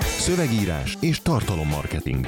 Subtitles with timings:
[0.00, 2.26] Szövegírás és tartalommarketing.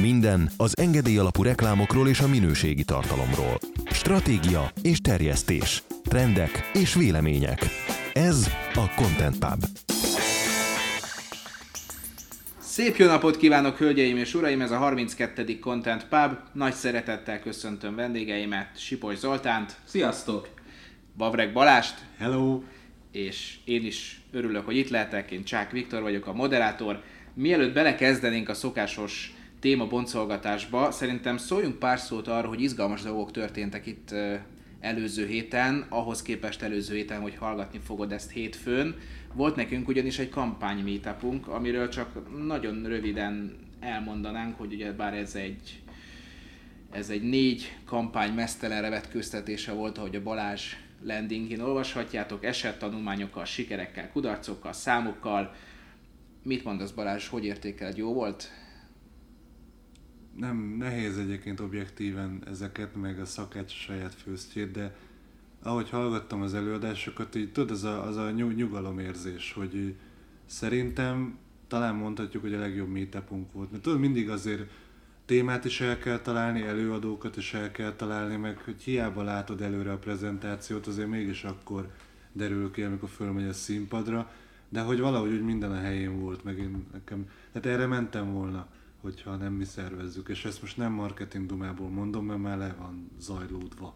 [0.00, 3.58] Minden az engedély alapú reklámokról és a minőségi tartalomról.
[3.90, 5.82] Stratégia és terjesztés.
[6.02, 7.66] Trendek és vélemények.
[8.12, 9.64] Ez a Content Pub.
[12.58, 14.60] Szép jó napot kívánok, hölgyeim és uraim!
[14.60, 15.58] Ez a 32.
[15.58, 16.38] Content Pub.
[16.52, 19.76] Nagy szeretettel köszöntöm vendégeimet, Sipos Zoltánt.
[19.84, 20.48] Sziasztok!
[21.16, 21.94] Bavreg Balást.
[22.18, 22.62] Hello!
[23.12, 25.30] És én is örülök, hogy itt lehetek.
[25.30, 27.02] Én Csák Viktor vagyok, a moderátor.
[27.34, 33.86] Mielőtt belekezdenénk a szokásos téma boncolgatásba, szerintem szóljunk pár szót arra, hogy izgalmas dolgok történtek
[33.86, 34.14] itt
[34.80, 38.96] előző héten, ahhoz képest előző héten, hogy hallgatni fogod ezt hétfőn.
[39.32, 45.34] Volt nekünk ugyanis egy kampány meetupunk, amiről csak nagyon röviden elmondanánk, hogy ugye bár ez
[45.34, 45.80] egy
[46.90, 54.72] ez egy négy kampány mesztelenre vetkőztetése volt, ahogy a Balázs landingin olvashatjátok, esettanulmányokkal, sikerekkel, kudarcokkal,
[54.72, 55.54] számokkal.
[56.42, 58.50] Mit mondasz Balázs, hogy értékeled, jó volt?
[60.36, 64.96] Nem, nehéz egyébként objektíven ezeket, meg a szakács saját főztjét, de
[65.62, 69.94] ahogy hallgattam az előadásokat, így tudod, az a, az a nyugalomérzés, hogy
[70.46, 73.70] szerintem talán mondhatjuk, hogy a legjobb meetupunk volt.
[73.70, 74.70] Mert tudod, mindig azért
[75.28, 79.92] témát is el kell találni, előadókat is el kell találni, meg hogy hiába látod előre
[79.92, 81.90] a prezentációt, azért mégis akkor
[82.32, 84.30] derül ki, amikor fölmegy a színpadra,
[84.68, 88.66] de hogy valahogy úgy minden a helyén volt, meg én nekem, tehát erre mentem volna,
[89.00, 93.10] hogyha nem mi szervezzük, és ezt most nem marketing dumából mondom, mert már le van
[93.20, 93.94] zajlódva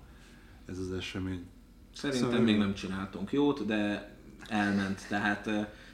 [0.66, 1.46] ez az esemény.
[1.94, 2.44] Szerintem szóval...
[2.44, 4.14] még nem csináltunk jót, de
[4.48, 5.46] elment, tehát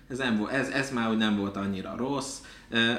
[0.09, 2.39] ez, nem volt, ez, ez már hogy nem volt annyira rossz.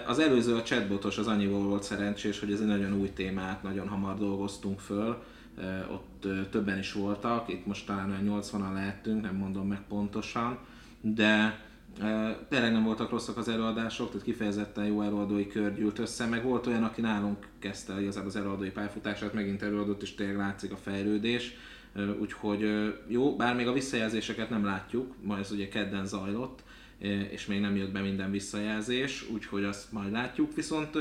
[0.07, 3.87] Az előző a chatbotos az annyiból volt szerencsés, hogy ez egy nagyon új témát, nagyon
[3.87, 5.23] hamar dolgoztunk föl,
[5.91, 10.57] ott többen is voltak, itt most talán olyan 80-an lehettünk, nem mondom meg pontosan,
[11.01, 11.63] de
[12.49, 16.67] tényleg nem voltak rosszak az előadások, tehát kifejezetten jó előadói kör gyűlt össze, meg volt
[16.67, 21.53] olyan, aki nálunk kezdte igazából az előadói pályafutását, megint előadott, és tényleg látszik a fejlődés.
[22.19, 26.63] Úgyhogy jó, bár még a visszajelzéseket nem látjuk, majd ez ugye kedden zajlott,
[27.31, 30.97] és még nem jött be minden visszajelzés, úgyhogy azt majd látjuk, viszont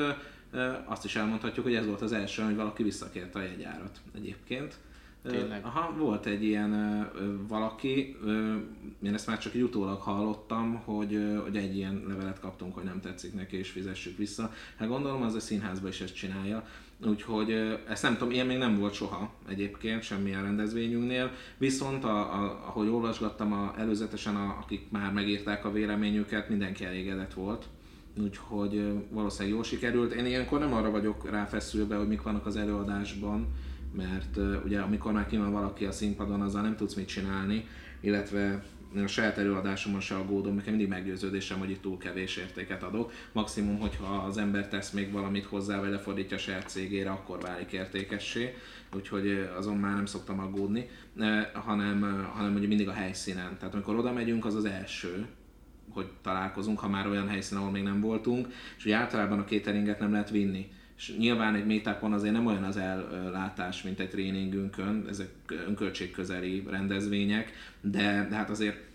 [0.84, 4.78] azt is elmondhatjuk, hogy ez volt az első, hogy valaki visszakérte a jegyárat egyébként.
[5.22, 5.64] Tényleg?
[5.64, 7.02] Aha, volt egy ilyen ö,
[7.46, 8.56] valaki, ö,
[9.02, 12.84] én ezt már csak egy utólag hallottam, hogy, ö, hogy egy ilyen levelet kaptunk, hogy
[12.84, 14.52] nem tetszik neki és fizessük vissza.
[14.76, 16.66] Hát gondolom az a színházban is ezt csinálja.
[17.06, 17.50] Úgyhogy
[17.88, 22.88] ezt nem tudom, ilyen még nem volt soha egyébként semmilyen rendezvényünknél, viszont a, a, ahogy
[22.88, 27.68] olvasgattam a, előzetesen, a, akik már megírták a véleményüket, mindenki elégedett volt
[28.22, 30.12] úgyhogy valószínűleg jól sikerült.
[30.12, 33.46] Én ilyenkor nem arra vagyok ráfeszülve, hogy mik vannak az előadásban,
[33.96, 37.64] mert ugye amikor már van valaki a színpadon, azzal nem tudsz mit csinálni,
[38.00, 38.64] illetve
[38.96, 43.12] a saját előadásomon se aggódom, nekem mindig meggyőződésem, hogy itt túl kevés értéket adok.
[43.32, 47.72] Maximum, hogyha az ember tesz még valamit hozzá, vagy lefordítja a saját cégére, akkor válik
[47.72, 48.54] értékessé.
[48.94, 50.88] Úgyhogy azon már nem szoktam aggódni,
[51.52, 53.56] hanem, hanem ugye mindig a helyszínen.
[53.58, 55.26] Tehát amikor oda megyünk, az az első,
[55.90, 60.00] hogy találkozunk, ha már olyan helyszínen, ahol még nem voltunk, és ugye általában a cateringet
[60.00, 65.04] nem lehet vinni és nyilván egy meetupon azért nem olyan az ellátás, mint egy tréningünkön,
[65.08, 65.30] ezek
[65.66, 68.86] önköltségközeli rendezvények, de, de hát azért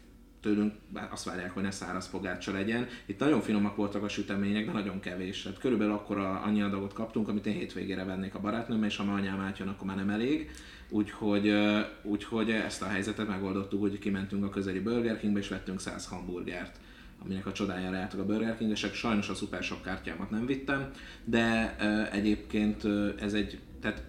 [0.42, 0.74] tőlünk
[1.10, 2.88] azt várják, hogy ne száraz pogácsa legyen.
[3.06, 5.44] Itt nagyon finomak voltak a sütemények, de nagyon kevés.
[5.44, 9.14] Hát körülbelül akkor annyi adagot kaptunk, amit én hétvégére vennék a barátnőmmel, és ha ma
[9.14, 10.52] anyám átjön, akkor már nem elég.
[10.90, 11.54] Úgyhogy,
[12.02, 16.80] úgyhogy ezt a helyzetet megoldottuk, hogy kimentünk a közeli Burger Kingbe, és vettünk 100 hamburgert
[17.24, 18.94] aminek a csodájára jártak a Burger King-esek.
[18.94, 20.92] Sajnos a Super Shop kártyámat nem vittem,
[21.24, 21.76] de
[22.12, 22.84] egyébként
[23.20, 24.04] ez egy, tehát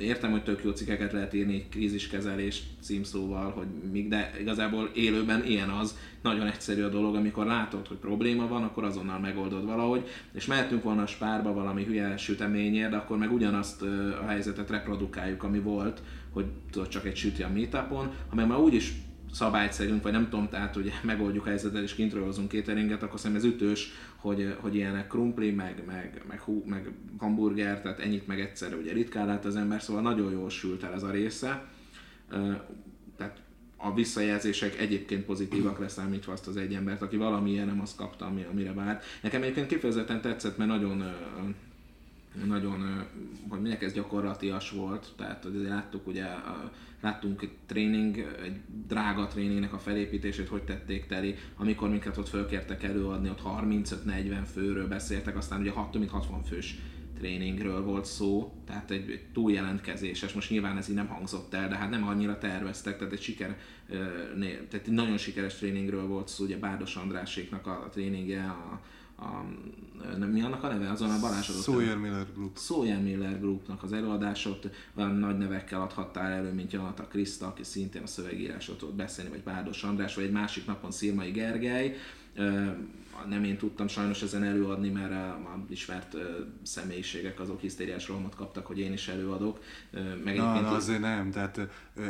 [0.00, 5.44] értem, hogy tök jó cikkeket lehet írni egy kríziskezelés címszóval, hogy még, de igazából élőben
[5.44, 10.08] ilyen az, nagyon egyszerű a dolog, amikor látod, hogy probléma van, akkor azonnal megoldod valahogy,
[10.32, 13.82] és mehetünk volna a spárba valami hülye süteményért, de akkor meg ugyanazt
[14.22, 16.02] a helyzetet reprodukáljuk, ami volt,
[16.32, 18.92] hogy tudod, csak egy süti a meetupon, ha meg már úgyis
[19.32, 23.46] szabályszerűnk, vagy nem tudom, tehát hogy megoldjuk a helyzetet és kintről hozunk kéteringet, akkor szerintem
[23.46, 28.40] ez ütős, hogy, hogy ilyenek krumpli, meg, meg, meg, hú, meg hamburger, tehát ennyit meg
[28.40, 31.64] egyszerre ugye ritkán lát az ember, szóval nagyon jól sült el ez a része.
[33.16, 33.40] Tehát
[33.76, 38.72] a visszajelzések egyébként pozitívak leszámítva azt az egy embert, aki valamilyen nem azt kapta, amire
[38.72, 39.04] várt.
[39.22, 41.04] Nekem egyébként kifejezetten tetszett, mert nagyon
[42.46, 43.06] nagyon,
[43.48, 46.26] hogy mondják, ez gyakorlatias volt, tehát hogy láttuk ugye,
[47.00, 52.82] láttunk egy tréning, egy drága tréningnek a felépítését, hogy tették teli, amikor minket ott fölkértek
[52.82, 56.78] előadni, ott 35-40 főről beszéltek, aztán ugye 60 fős
[57.20, 61.76] tréningről volt szó, tehát egy, egy túljelentkezéses, most nyilván ez így nem hangzott el, de
[61.76, 63.58] hát nem annyira terveztek, tehát egy siker,
[64.38, 68.80] tehát egy nagyon sikeres tréningről volt szó, ugye Bárdos Andráséknak a tréningje, a,
[69.20, 69.44] a,
[70.18, 70.90] nem, mi annak a neve?
[70.90, 71.62] Azon a Balázs adott.
[71.62, 72.58] Sawyer Miller Group.
[72.58, 78.02] Sawyer Miller Groupnak az előadásot olyan nagy nevekkel adhattál elő, mint Janata Kriszta, aki szintén
[78.02, 81.96] a szövegírásot tudott beszélni, vagy Bárdos András, vagy egy másik napon Szirmai Gergely
[83.28, 86.16] nem én tudtam sajnos ezen előadni, mert a, a ismert
[86.62, 89.62] személyiségek azok hisztériás rohamot kaptak, hogy én is előadok.
[90.24, 91.60] Meg na, na, azért nem, tehát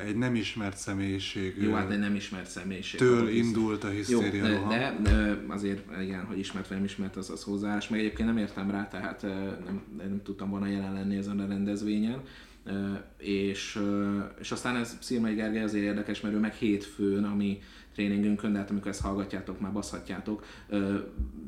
[0.05, 1.63] egy nem ismert személyiség.
[1.63, 3.01] Jó, hát egy nem ismert személyiség.
[3.01, 7.31] Től indult a hisztéria Jó, de, de, azért igen, hogy ismert vagy nem ismert, az
[7.31, 7.89] az hozzáállás.
[7.89, 9.23] Meg egyébként nem értem rá, tehát
[9.65, 12.23] nem, nem tudtam volna jelen lenni ezen a rendezvényen.
[13.17, 13.81] És,
[14.41, 17.59] és aztán ez Szirmai Gergely azért érdekes, mert ő meg hétfőn, ami
[17.95, 20.45] tréningünkön, de hát amikor ezt hallgatjátok, már baszhatjátok,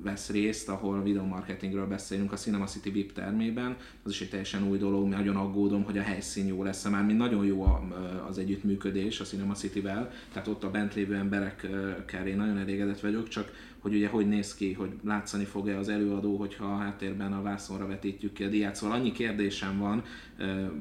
[0.03, 3.77] vesz részt, ahol videomarketingről beszélünk a Cinema City VIP termében.
[4.03, 7.19] Az is egy teljesen új dolog, nagyon aggódom, hogy a helyszín jó lesz, már mint
[7.19, 7.67] nagyon jó
[8.29, 13.29] az együttműködés a Cinema City-vel, tehát ott a bent lévő emberekkel én nagyon elégedett vagyok,
[13.29, 17.43] csak hogy ugye hogy néz ki, hogy látszani fog-e az előadó, hogyha a háttérben a
[17.43, 18.75] vászonra vetítjük ki a diát.
[18.75, 20.03] Szóval annyi kérdésem van,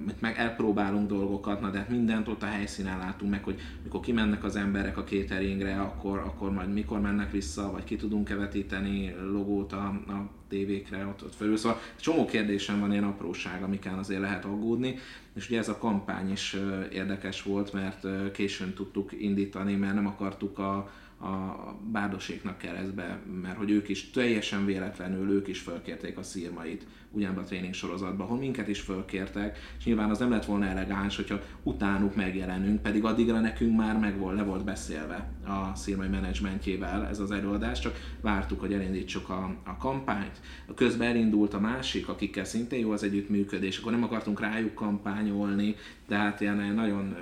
[0.06, 4.00] hogy meg elpróbálunk dolgokat, na de hát mindent ott a helyszínen látunk meg, hogy mikor
[4.00, 9.16] kimennek az emberek a cateringre, akkor, akkor majd mikor mennek vissza, vagy ki tudunk-e vetíteni
[9.32, 11.58] logót a, a tévékre ott, ott felül.
[11.58, 14.96] Szóval csomó kérdésem van, ilyen apróság, amiken azért lehet aggódni.
[15.36, 16.58] És ugye ez a kampány is
[16.92, 23.72] érdekes volt, mert későn tudtuk indítani, mert nem akartuk a, a bárdoséknak keresztbe, mert hogy
[23.72, 28.68] ők is teljesen véletlenül, ők is fölkérték a szírmait ugyanabban a tréning sorozatban, ahol minket
[28.68, 33.78] is fölkértek, és nyilván az nem lett volna elegáns, hogyha utánuk megjelenünk, pedig addigra nekünk
[33.78, 38.74] már meg volt, le volt beszélve a szírmai menedzsmentjével ez az előadás, csak vártuk, hogy
[38.74, 40.42] elindítsuk a, a kampányt.
[40.76, 45.76] Közben elindult a másik, akikkel szintén jó az együttműködés, akkor nem akartunk rájuk kampányolni,
[46.08, 47.16] de hát ilyen nagyon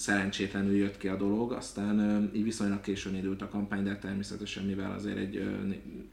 [0.00, 4.92] szerencsétlenül jött ki a dolog, aztán így viszonylag későn indult a kampány, de természetesen mivel
[4.92, 5.44] azért egy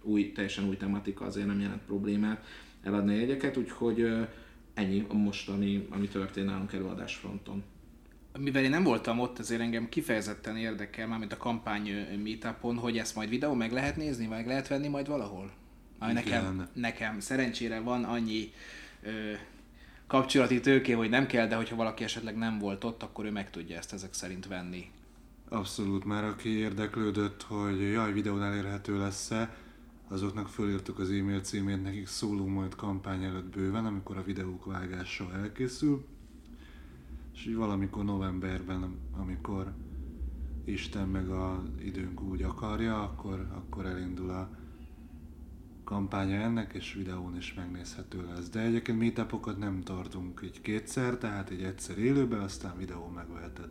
[0.01, 2.45] új, teljesen új tematika azért nem jelent problémát
[2.83, 4.27] eladni jegyeket, úgyhogy
[4.73, 7.63] ennyi most, ami, ami történt nálunk előadásfronton.
[8.39, 11.89] Mivel én nem voltam ott, azért engem kifejezetten érdekel, mármint a kampány
[12.23, 15.51] meetupon, hogy ezt majd videó meg lehet nézni, meg lehet venni majd valahol?
[15.99, 18.51] Ami nekem, nekem szerencsére van annyi
[19.01, 19.09] ö,
[20.07, 23.49] kapcsolati tőké, hogy nem kell, de hogyha valaki esetleg nem volt ott, akkor ő meg
[23.49, 24.91] tudja ezt ezek szerint venni.
[25.49, 29.55] Abszolút, már aki érdeklődött, hogy jaj, videón elérhető lesz-e,
[30.07, 35.33] azoknak fölírtuk az e-mail címét, nekik szólunk majd kampány előtt bőven, amikor a videók vágása
[35.33, 36.05] elkészül.
[37.33, 39.73] És így valamikor novemberben, amikor
[40.65, 44.49] Isten meg a időnk úgy akarja, akkor, akkor elindul a
[45.87, 48.49] kampánya ennek, és videón is megnézhető lesz.
[48.49, 53.69] De egyébként meetupokat nem tartunk így kétszer, tehát egy egyszer élőben, aztán videó megveheted.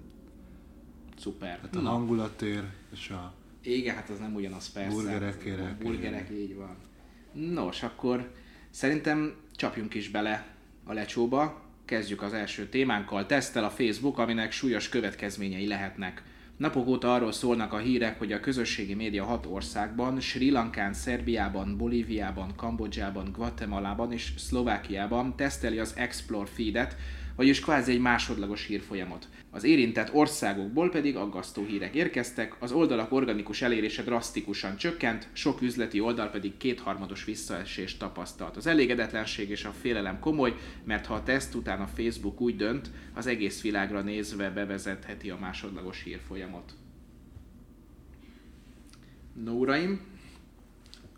[1.18, 1.56] Szuper.
[1.56, 1.90] Tehát a Na.
[1.90, 4.94] hangulatér és a igen, hát az nem ugyanaz persze.
[4.96, 5.78] Burgerek kérek.
[5.78, 6.76] Burgerek, így van.
[7.32, 8.32] Nos, akkor
[8.70, 10.46] szerintem csapjunk is bele
[10.84, 11.62] a lecsóba.
[11.84, 13.26] Kezdjük az első témánkkal.
[13.26, 16.22] Tesztel a Facebook, aminek súlyos következményei lehetnek.
[16.56, 21.76] Napok óta arról szólnak a hírek, hogy a közösségi média hat országban, Sri Lankán, Szerbiában,
[21.76, 26.97] Bolíviában, Kambodzsában, Guatemalában és Szlovákiában teszteli az Explore feedet,
[27.36, 29.28] vagyis kvázi egy másodlagos hírfolyamot.
[29.50, 36.00] Az érintett országokból pedig aggasztó hírek érkeztek, az oldalak organikus elérése drasztikusan csökkent, sok üzleti
[36.00, 38.56] oldal pedig kétharmados visszaesést tapasztalt.
[38.56, 42.90] Az elégedetlenség és a félelem komoly, mert ha a teszt után a Facebook úgy dönt,
[43.14, 46.72] az egész világra nézve bevezetheti a másodlagos hírfolyamot.
[49.44, 50.00] No, uraim,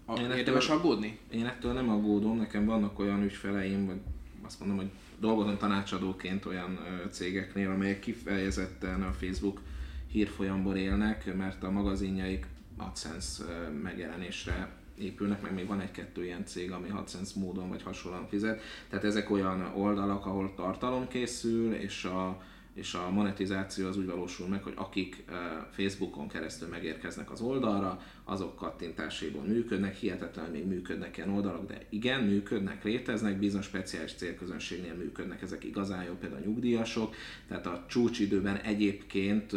[0.05, 1.19] a, én érdemes ettől, aggódni?
[1.31, 4.01] Én ettől nem aggódom, nekem vannak olyan ügyfeleim, vagy
[4.43, 6.79] azt mondom, hogy dolgozom tanácsadóként olyan
[7.11, 9.61] cégeknél, amelyek kifejezetten a Facebook
[10.07, 12.47] hírfolyamból élnek, mert a magazinjaik
[12.77, 13.45] AdSense
[13.83, 18.61] megjelenésre épülnek, meg még van egy-kettő ilyen cég, ami AdSense módon vagy hasonlóan fizet.
[18.89, 22.43] Tehát ezek olyan oldalak, ahol tartalom készül, és a
[22.79, 25.25] és a monetizáció az úgy valósul meg, hogy akik
[25.71, 32.25] Facebookon keresztül megérkeznek az oldalra, azok kattintáséból működnek, hihetetlenül még működnek ilyen oldalak, de igen,
[32.25, 37.15] működnek, léteznek, bizonyos speciális célközönségnél működnek ezek igazán jó, például a nyugdíjasok,
[37.49, 39.53] tehát a csúcsidőben egyébként,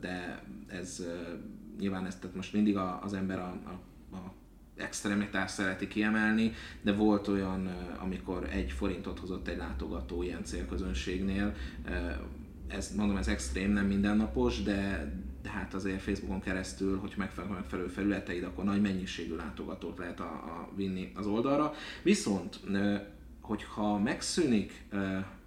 [0.00, 1.06] de ez
[1.78, 4.32] nyilván ezt tehát most mindig az ember a, a, a
[4.76, 6.52] extremitás szereti kiemelni,
[6.82, 7.66] de volt olyan,
[7.98, 11.54] amikor egy forintot hozott egy látogató ilyen célközönségnél,
[12.72, 15.12] ez mondom, ez extrém, nem mindennapos, de,
[15.42, 20.24] de hát azért Facebookon keresztül, hogy megfelelő, megfelelő felületeid, akkor nagy mennyiségű látogatót lehet a,
[20.24, 21.72] a vinni az oldalra.
[22.02, 22.60] Viszont
[23.40, 24.84] hogyha megszűnik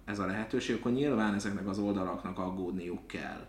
[0.04, 3.46] ez a lehetőség, akkor nyilván ezeknek az oldalaknak aggódniuk kell.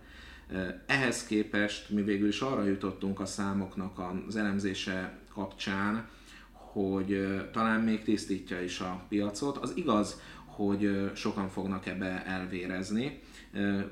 [0.85, 6.07] Ehhez képest mi végül is arra jutottunk a számoknak az elemzése kapcsán,
[6.51, 9.57] hogy talán még tisztítja is a piacot.
[9.57, 13.19] Az igaz, hogy sokan fognak ebbe elvérezni,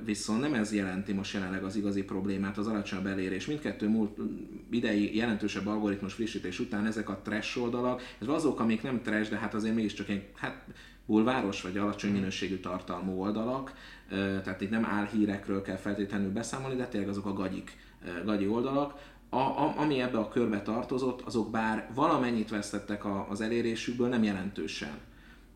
[0.05, 3.45] viszont nem ez jelenti most jelenleg az igazi problémát, az alacsonyabb elérés.
[3.45, 4.17] Mindkettő múlt
[4.69, 9.37] idei jelentősebb algoritmus frissítés után ezek a trash oldalak, ez azok, amik nem trash, de
[9.37, 10.65] hát azért mégiscsak egy, hát
[11.05, 13.73] bulváros vagy alacsony minőségű tartalmú oldalak,
[14.09, 17.77] tehát itt nem álhírekről kell feltétlenül beszámolni, de tényleg azok a gagyik,
[18.25, 23.41] gagyi oldalak, a, a, ami ebbe a körbe tartozott, azok bár valamennyit vesztettek a, az
[23.41, 24.97] elérésükből, nem jelentősen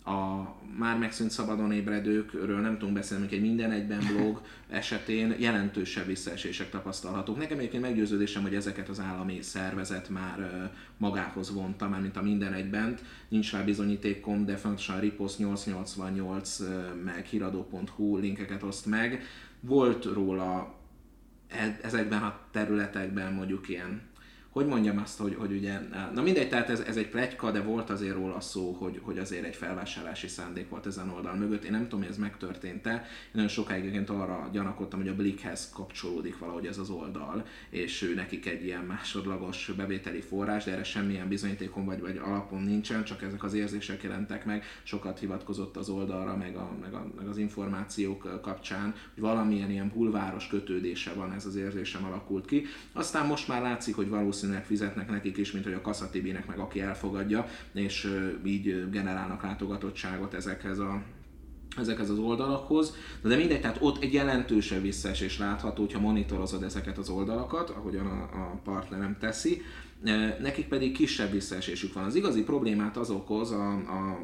[0.09, 6.69] a már megszűnt szabadon ébredőkről nem tudunk beszélni, egy minden egyben blog esetén jelentősebb visszaesések
[6.69, 7.37] tapasztalhatók.
[7.37, 12.53] Nekem egyébként meggyőződésem, hogy ezeket az állami szervezet már magához vonta, már mint a minden
[12.53, 12.97] egyben.
[13.27, 16.59] Nincs rá bizonyítékom, de fontosan a Ripost 888
[17.03, 19.23] meg hiradó.hu linkeket oszt meg.
[19.59, 20.75] Volt róla
[21.47, 24.08] e, ezekben a területekben mondjuk ilyen
[24.50, 25.79] hogy mondjam azt, hogy, hogy ugye,
[26.13, 29.46] na mindegy, tehát ez, ez egy plegyka, de volt azért róla szó, hogy, hogy azért
[29.46, 31.63] egy felvásárlási szándék volt ezen oldal mögött.
[31.63, 32.91] Én nem tudom, hogy ez megtörtént-e.
[32.91, 38.01] Én nagyon sokáig egyébként arra gyanakodtam, hogy a Blickhez kapcsolódik valahogy ez az oldal, és
[38.01, 43.03] ő nekik egy ilyen másodlagos bevételi forrás, de erre semmilyen bizonyítékon vagy, vagy alapon nincsen,
[43.03, 44.63] csak ezek az érzések jelentek meg.
[44.84, 49.91] Sokat hivatkozott az oldalra, meg, a, meg, a, meg az információk kapcsán, hogy valamilyen ilyen
[49.96, 52.65] bulváros kötődése van, ez az érzésem alakult ki.
[52.94, 56.60] Aztán most már látszik, hogy valószínűleg valószínűleg fizetnek nekik is, mint hogy a Kasszatibinek meg
[56.60, 58.08] aki elfogadja, és
[58.46, 61.03] így generálnak látogatottságot ezekhez a
[61.77, 67.10] ezekhez az oldalakhoz, de mindegy, tehát ott egy jelentősebb visszaesés látható, hogyha monitorozod ezeket az
[67.10, 69.62] oldalakat, ahogyan a, a partnerem teszi,
[70.41, 72.03] nekik pedig kisebb visszaesésük van.
[72.03, 74.19] Az igazi problémát az okoz a, a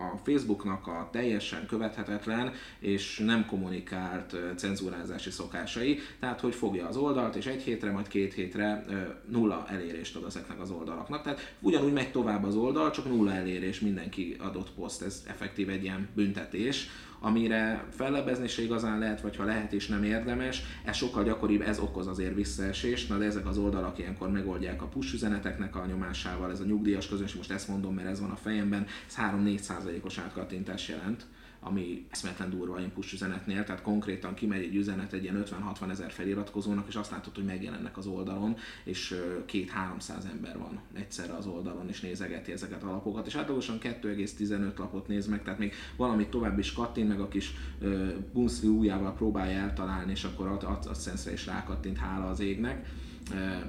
[0.00, 7.34] a Facebooknak a teljesen követhetetlen és nem kommunikált cenzúrázási szokásai, tehát hogy fogja az oldalt,
[7.34, 8.84] és egy hétre, majd két hétre
[9.28, 11.22] nulla elérést ad ezeknek az oldalaknak.
[11.22, 15.82] Tehát ugyanúgy megy tovább az oldal, csak nulla elérés mindenki adott poszt, ez effektív egy
[15.82, 16.88] ilyen büntetés,
[17.20, 21.78] amire fellebezni se igazán lehet, vagy ha lehet és nem érdemes, ez sokkal gyakoribb, ez
[21.78, 26.50] okoz azért visszaesést, na de ezek az oldalak ilyenkor megoldják a push üzeneteknek a nyomásával,
[26.50, 30.18] ez a nyugdíjas közönség, most ezt mondom, mert ez van a fejemben, ez 3-4 százalékos
[30.18, 31.26] átkattintás jelent
[31.60, 35.44] ami eszmetlen durva push üzenetnél, tehát konkrétan kimegy egy üzenet egy ilyen
[35.80, 41.32] 50-60 ezer feliratkozónak, és azt látod, hogy megjelennek az oldalon, és két-háromszáz ember van egyszerre
[41.32, 45.72] az oldalon, és nézegeti ezeket a lapokat, és átlagosan 2,15 lapot néz meg, tehát még
[45.96, 51.32] valamit tovább is kattint, meg a kis uh, bunszli ujjával próbálja eltalálni, és akkor AdSense-re
[51.32, 52.86] is rákattint, hála az égnek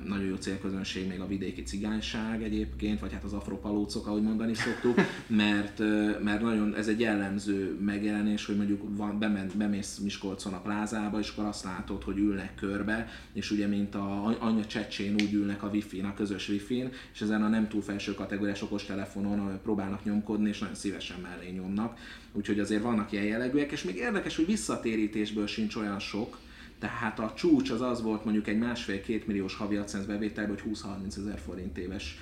[0.06, 4.96] nagyon jó célközönség még a vidéki cigányság egyébként, vagy hát az afropalócok, ahogy mondani szoktuk,
[5.27, 5.80] mert,
[6.24, 11.30] mert nagyon ez egy jellemző megjelenés, hogy mondjuk van, bemen, bemész Miskolcon a plázába, és
[11.30, 15.70] akkor azt látod, hogy ülnek körbe, és ugye mint a anya csecsén úgy ülnek a
[15.70, 20.60] wifi-n, a közös wifi-n, és ezen a nem túl felső kategóriás okostelefonon próbálnak nyomkodni, és
[20.60, 22.00] nagyon szívesen mellé nyomnak.
[22.34, 26.38] Úgyhogy azért vannak ilyen jellegűek, és még érdekes, hogy visszatérítésből sincs olyan sok,
[26.81, 31.17] tehát a csúcs az az volt mondjuk egy másfél-két milliós havi AdSense bevételben, hogy 20-30
[31.17, 32.19] ezer forint éves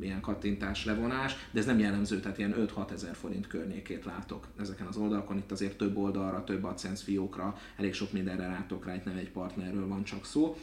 [0.00, 4.86] ilyen kattintás levonás, de ez nem jellemző, tehát ilyen 5-6 ezer forint környékét látok ezeken
[4.86, 5.36] az oldalakon.
[5.36, 9.30] Itt azért több oldalra, több AdSense fiókra, elég sok mindenre látok rá, itt nem egy
[9.30, 10.56] partnerről van csak szó.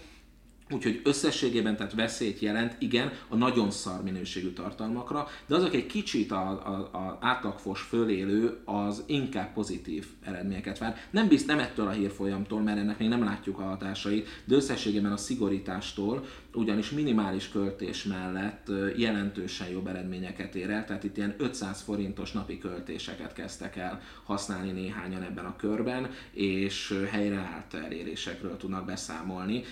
[0.73, 6.31] Úgyhogy összességében tehát veszélyt jelent, igen, a nagyon szar minőségű tartalmakra, de azok egy kicsit
[6.31, 10.97] a, a, a átlagfos fölélő az inkább pozitív eredményeket vár.
[11.11, 15.11] Nem bizt, nem ettől a hírfolyamtól, mert ennek még nem látjuk a hatásait, de összességében
[15.11, 21.81] a szigorítástól, ugyanis minimális költés mellett jelentősen jobb eredményeket ér el, tehát itt ilyen 500
[21.81, 29.63] forintos napi költéseket kezdtek el használni néhányan ebben a körben, és helyreállt elérésekről tudnak beszámolni.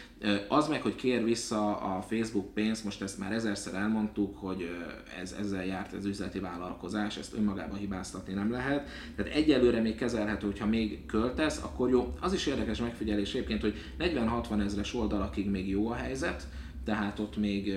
[0.47, 4.69] Az meg, hogy kér vissza a Facebook pénzt, most ezt már ezerszer elmondtuk, hogy
[5.21, 8.89] ez, ezzel járt ez üzleti vállalkozás, ezt önmagában hibáztatni nem lehet.
[9.15, 12.17] Tehát egyelőre még kezelhető, hogyha még költesz, akkor jó.
[12.19, 16.47] Az is érdekes megfigyelés egyébként, hogy 40-60 ezres oldalakig még jó a helyzet,
[16.85, 17.73] tehát ott még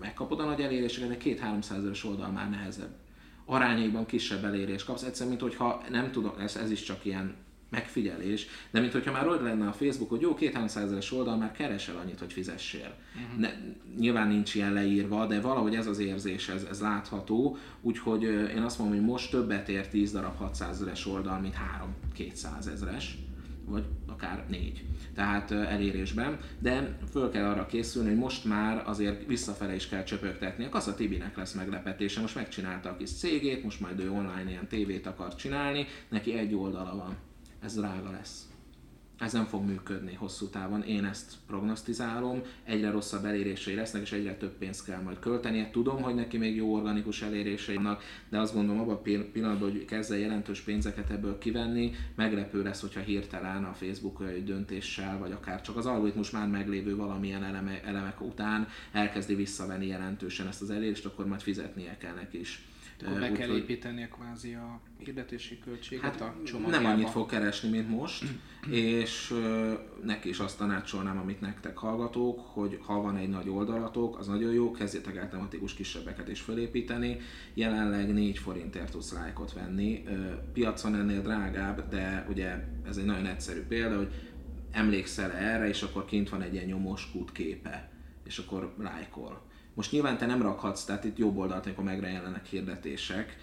[0.00, 2.96] megkapod a nagy eléréseket, de két 300 ezeres oldal már nehezebb.
[3.44, 7.34] Arányaiban kisebb elérés kapsz, egyszerűen, mint hogyha nem tudom, ez, ez is csak ilyen
[7.70, 11.52] megfigyelés, de mint hogyha már ott lenne a Facebook, hogy jó, két ezeres oldal, már
[11.52, 12.94] keresel annyit, hogy fizessél.
[13.14, 13.40] Uh-huh.
[13.40, 13.50] Ne,
[13.98, 18.78] nyilván nincs ilyen leírva, de valahogy ez az érzés, ez, ez látható, úgyhogy én azt
[18.78, 23.18] mondom, hogy most többet ér 10 darab 600 ezeres oldal, mint 3 200 ezeres
[23.68, 24.84] vagy akár négy.
[25.18, 30.68] Tehát elérésben, de föl kell arra készülni, hogy most már azért visszafele is kell csöpögtetni.
[30.70, 35.06] A Tibinek lesz meglepetése, most megcsinálta a kis cégét, most majd ő online ilyen tévét
[35.06, 37.16] akar csinálni, neki egy oldala van.
[37.62, 38.48] Ez drága lesz
[39.18, 40.82] ez nem fog működni hosszú távon.
[40.82, 45.70] Én ezt prognosztizálom, egyre rosszabb elérései lesznek, és egyre több pénzt kell majd költenie.
[45.70, 49.84] Tudom, hogy neki még jó organikus elérései vannak, de azt gondolom, abban a pillanatban, hogy
[49.84, 55.76] kezd jelentős pénzeket ebből kivenni, meglepő lesz, hogyha hirtelen a Facebook döntéssel, vagy akár csak
[55.76, 61.26] az algoritmus már meglévő valamilyen eleme, elemek után elkezdi visszavenni jelentősen ezt az elérést, akkor
[61.26, 62.62] majd fizetnie kell neki is.
[63.06, 66.82] Akkor be kell építenie kvázi a hirdetési költséget hát a csomagjába.
[66.82, 68.24] Nem annyit fog keresni, mint most,
[68.70, 69.34] és
[70.04, 74.52] neki is azt tanácsolnám, amit nektek hallgatók, hogy ha van egy nagy oldalatok, az nagyon
[74.52, 77.16] jó, kezdjétek el tematikus kisebbeket is felépíteni.
[77.54, 80.04] Jelenleg 4 forintért tudsz lájkot venni,
[80.52, 84.12] piacon ennél drágább, de ugye ez egy nagyon egyszerű példa, hogy
[84.70, 87.90] emlékszel erre, és akkor kint van egy ilyen nyomos kút képe,
[88.24, 89.46] és akkor lájkol
[89.78, 93.36] most nyilván te nem rakhatsz, tehát itt jobb oldalt, amikor megjelennek hirdetések,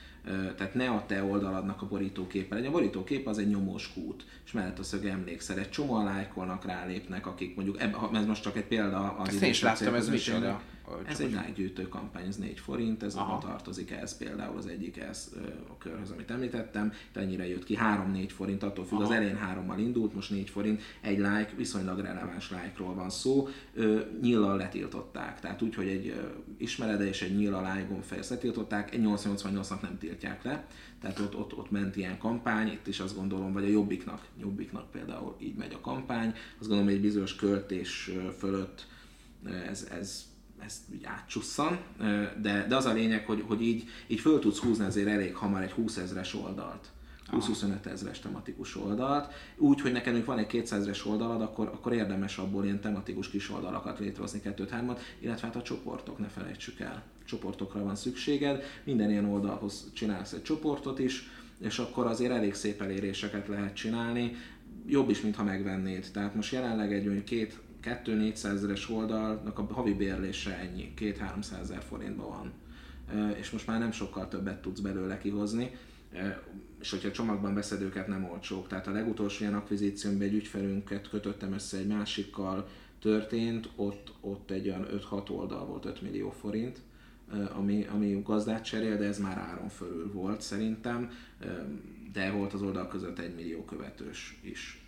[0.58, 2.70] tehát ne a te oldaladnak a borítóképe legyen.
[2.70, 5.60] A borítókép az egy nyomós kút, és mellett a szöge emlékszel.
[5.60, 9.50] Egy csomóan lájkolnak, rálépnek, akik mondjuk, ebbe, ez most csak egy példa az Ezt én
[9.50, 10.62] is láttam, ez micsoda.
[11.06, 13.40] Ez egy lájgyűjtő kampány, ez 4 forint, ez Aha.
[13.40, 15.32] tartozik ez például az egyik ez
[15.70, 19.04] a körhöz, amit említettem, de ennyire jött ki, 3-4 forint, attól függ, Aha.
[19.04, 23.48] az elején 3-mal indult, most 4 forint, egy like, viszonylag releváns like-ról van szó,
[24.22, 26.22] nyillal letiltották, tehát úgy, hogy egy
[26.58, 30.68] ismerede és egy nyilla like-on fejez letiltották, egy 888-nak nem tiltják le,
[31.02, 34.92] tehát ott, ott, ott ment ilyen kampány, itt is azt gondolom, vagy a Jobbiknak, Jobbiknak
[34.92, 38.88] például így megy a kampány, azt gondolom, hogy egy bizonyos költés fölött
[39.70, 40.26] ez, ez
[40.60, 41.80] ezt így átcsusszan,
[42.42, 45.62] de, de az a lényeg, hogy, hogy így, így föl tudsz húzni azért elég hamar
[45.62, 46.90] egy 20 ezres oldalt.
[47.32, 49.34] 20-25 ezres tematikus oldalt.
[49.58, 53.52] Úgy, hogy neked van egy 200 ezres oldalad, akkor, akkor érdemes abból ilyen tematikus kis
[53.52, 57.04] oldalakat létrehozni, kettőt, hármat, illetve hát a csoportok, ne felejtsük el.
[57.26, 62.82] Csoportokra van szükséged, minden ilyen oldalhoz csinálsz egy csoportot is, és akkor azért elég szép
[62.82, 64.36] eléréseket lehet csinálni.
[64.88, 66.08] Jobb is, mintha megvennéd.
[66.14, 71.84] Tehát most jelenleg egy olyan két 2-400 ezeres oldalnak a havi bérlése ennyi, 2-300 ezer
[71.84, 72.54] forintban van.
[73.38, 75.72] És most már nem sokkal többet tudsz belőle kihozni,
[76.80, 78.68] és hogyha csomagban veszed őket, nem olcsók.
[78.68, 82.68] Tehát a legutolsó ilyen akvizíciómban egy ügyfelünket kötöttem össze egy másikkal,
[83.00, 86.80] történt, ott, ott egy olyan 5-6 oldal volt 5 millió forint,
[87.56, 91.12] ami, ami gazdát cserél, de ez már áron fölül volt szerintem,
[92.14, 94.85] de volt az oldal között egy millió követős is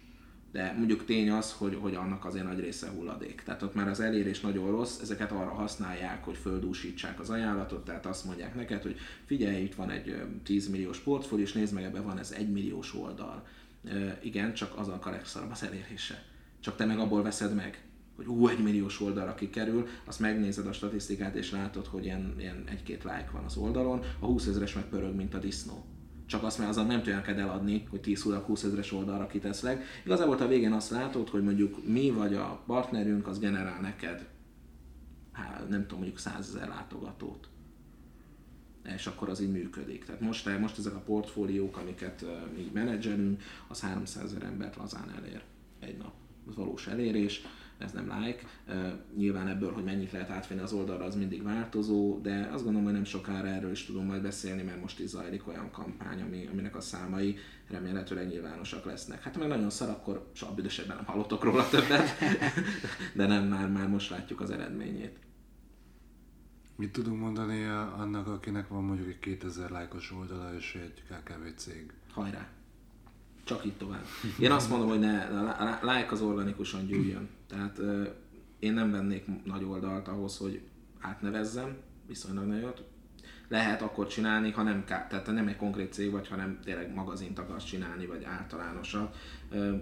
[0.58, 3.42] de mondjuk tény az, hogy, hogy annak azért nagy része hulladék.
[3.46, 8.06] Tehát ott már az elérés nagyon rossz, ezeket arra használják, hogy földúsítsák az ajánlatot, tehát
[8.06, 12.04] azt mondják neked, hogy figyelj, itt van egy 10 milliós portfólió, és nézd meg, ebben
[12.04, 13.48] van ez egy milliós oldal.
[13.86, 16.24] E, igen, csak az a legszarabb az elérése.
[16.60, 17.84] Csak te meg abból veszed meg,
[18.16, 22.64] hogy ú, egy milliós oldalra kikerül, azt megnézed a statisztikát, és látod, hogy ilyen, ilyen
[22.66, 25.86] egy-két like van az oldalon, a 20 ezeres meg pörög, mint a disznó
[26.28, 29.84] csak azt már azon nem tudják eladni, hogy 10 20 ezeres oldalra kiteszlek.
[30.06, 34.28] Igazából a végén azt látod, hogy mondjuk mi vagy a partnerünk, az generál neked,
[35.32, 37.48] hát nem tudom, mondjuk 100 ezer látogatót.
[38.96, 40.06] És akkor az így működik.
[40.06, 45.14] Tehát most, most ezek a portfóliók, amiket mi így menedzselünk, az 300 ezer embert lazán
[45.18, 45.44] elér
[45.80, 46.14] egy nap.
[46.48, 47.42] Az valós elérés
[47.78, 48.44] ez nem like.
[49.16, 52.94] Nyilván ebből, hogy mennyit lehet átvenni az oldalra, az mindig változó, de azt gondolom, hogy
[52.94, 56.76] nem sokára erről is tudunk majd beszélni, mert most is zajlik olyan kampány, ami, aminek
[56.76, 57.38] a számai
[57.70, 59.24] remélhetőleg nyilvánosak lesznek.
[59.24, 62.10] Hát meg nagyon szar, akkor soha büdösebben nem hallottok róla többet,
[63.16, 65.18] de nem, már, már most látjuk az eredményét.
[66.76, 67.66] Mit tudunk mondani
[67.98, 71.94] annak, akinek van mondjuk egy 2000 lájkos oldala és egy KKV cég?
[72.12, 72.48] Hajrá!
[73.48, 74.06] Csak itt tovább.
[74.40, 77.30] Én azt mondom, hogy ne, a like az organikusan gyűjjön.
[77.48, 77.80] Tehát
[78.60, 80.62] én nem vennék nagy oldalt ahhoz, hogy
[81.00, 81.76] átnevezzem,
[82.08, 82.84] viszonylag nagyot.
[83.50, 87.64] Lehet akkor csinálni, ha nem, tehát nem egy konkrét cég vagy, hanem tényleg magazint akarsz
[87.64, 89.16] csinálni, vagy általánosat.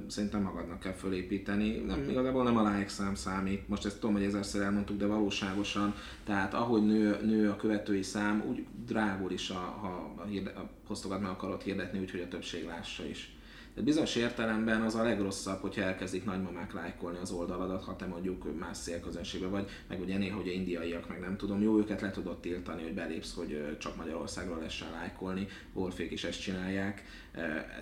[0.08, 1.78] Szerintem magadnak kell fölépíteni.
[1.78, 3.68] Nem, igazából nem a like szám számít.
[3.68, 5.94] Most ezt tudom, hogy ezerszer elmondtuk, de valóságosan.
[6.24, 11.22] Tehát ahogy nő, nő a követői szám, úgy drágul is, a, ha a, a posztokat
[11.22, 13.35] meg akarod hirdetni, úgyhogy a többség lássa is.
[13.76, 18.60] De bizonyos értelemben az a legrosszabb, hogyha elkezdik nagymamák lájkolni az oldaladat, ha te mondjuk
[18.60, 22.40] más szélközönségbe vagy, meg ugye néha hogy indiaiak, meg nem tudom, jó, őket le tudod
[22.40, 27.04] tiltani, hogy belépsz, hogy csak Magyarországról lehessen lájkolni, Wolfék is ezt csinálják.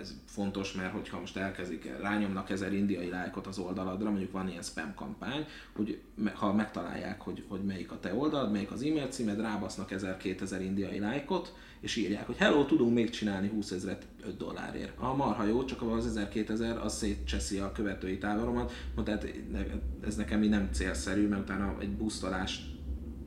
[0.00, 4.62] Ez fontos, mert hogyha most elkezdik, rányomnak ezer indiai lájkot az oldaladra, mondjuk van ilyen
[4.62, 6.00] spam kampány, hogy
[6.34, 10.98] ha megtalálják, hogy, hogy melyik a te oldalad, melyik az e-mail címed, rábasznak 1000-2000 indiai
[10.98, 14.98] lájkot, és írják, hogy hello, tudunk még csinálni 20 ezeret 5 dollárért.
[14.98, 18.72] A marha jó, csak az 1000-2000 az szétcseszi a követői táboromat,
[19.04, 19.26] tehát
[20.00, 22.72] ez nekem így nem célszerű, mert utána egy busztolást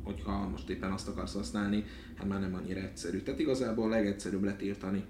[0.04, 1.86] hogyha most éppen azt akarsz használni,
[2.16, 3.22] hát már nem annyira egyszerű.
[3.22, 5.04] Tehát igazából legegyszerűbb letiltani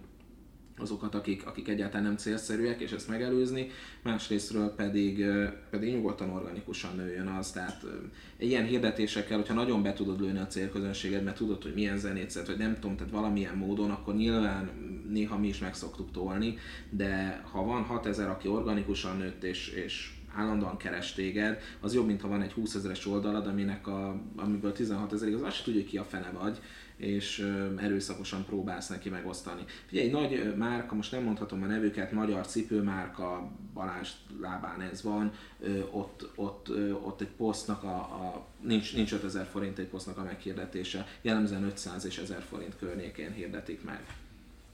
[0.77, 3.69] azokat, akik, akik egyáltalán nem célszerűek, és ezt megelőzni,
[4.03, 5.25] másrésztről pedig,
[5.69, 7.85] pedig nyugodtan organikusan nőjön az, tehát
[8.37, 12.47] ilyen hirdetésekkel, hogyha nagyon be tudod lőni a célközönséged, mert tudod, hogy milyen zenét szed,
[12.47, 14.69] vagy nem tudom, tehát valamilyen módon, akkor nyilván
[15.09, 16.57] néha mi is meg szoktuk tolni,
[16.89, 22.21] de ha van 6000, aki organikusan nőtt, és, és állandóan keres téged, az jobb, mint
[22.21, 25.89] ha van egy 20 ezeres oldalad, aminek a, amiből 16 ezerig, az azt tudja, hogy
[25.89, 26.59] ki a fene vagy,
[26.97, 29.61] és erőszakosan próbálsz neki megosztani.
[29.91, 34.09] Ugye egy nagy márka, most nem mondhatom a nevüket, magyar cipőmárka, Balázs
[34.41, 35.31] lábán ez van,
[35.91, 36.69] ott, ott,
[37.03, 42.05] ott egy posztnak a, a nincs, nincs 5000 forint egy posztnak a meghirdetése, jellemzően 500
[42.05, 44.03] és 1000 forint környékén hirdetik meg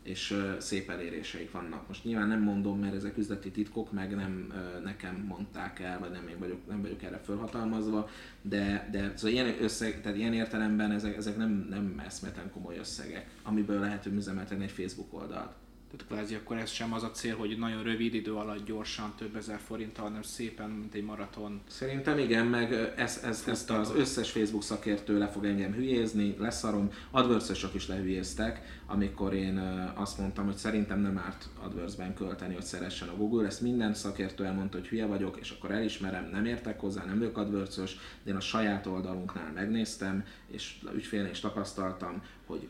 [0.04, 1.88] és szép eléréseik vannak.
[1.88, 6.28] Most nyilván nem mondom, mert ezek üzleti titkok, meg nem nekem mondták el, vagy nem
[6.28, 8.10] én vagyok, nem vagyok erre felhatalmazva,
[8.42, 13.30] de, de szóval ilyen, összeg, tehát ilyen értelemben ezek, ezek nem, nem eszmeten komoly összegek,
[13.44, 15.54] amiből lehet üzemeltetni egy Facebook oldalt.
[15.98, 19.36] Tehát kvázi akkor ez sem az a cél, hogy nagyon rövid idő alatt gyorsan több
[19.36, 21.62] ezer forinttal, hanem szépen, mint egy maraton.
[21.68, 26.90] Szerintem igen, meg ez, ez, ezt az összes Facebook szakértő le fog engem hülyézni, leszarom,
[27.12, 29.58] adverse is lehülyéztek, amikor én
[29.96, 33.46] azt mondtam, hogy szerintem nem árt AdWords-ben költeni, hogy szeressen a Google.
[33.46, 37.38] Ezt minden szakértő elmondta, hogy hülye vagyok, és akkor elismerem, nem értek hozzá, nem vagyok
[37.38, 37.76] adwords
[38.24, 42.22] de én a saját oldalunknál megnéztem, és ügyfélnél is tapasztaltam,
[42.54, 42.70] hogy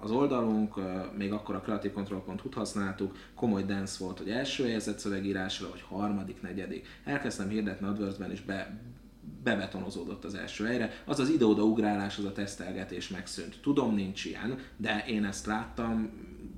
[0.00, 0.74] az oldalunk,
[1.16, 6.86] még akkor a creativecontrol.hu-t használtuk, komoly dance volt, hogy első helyezett szövegírásra, vagy harmadik, negyedik.
[7.04, 8.80] Elkezdtem hirdetni AdWords-ben, és be,
[9.42, 10.90] bebetonozódott az első helyre.
[11.04, 13.58] Az az ide-oda ugrálás, az a tesztelgetés megszűnt.
[13.62, 16.10] Tudom, nincs ilyen, de én ezt láttam,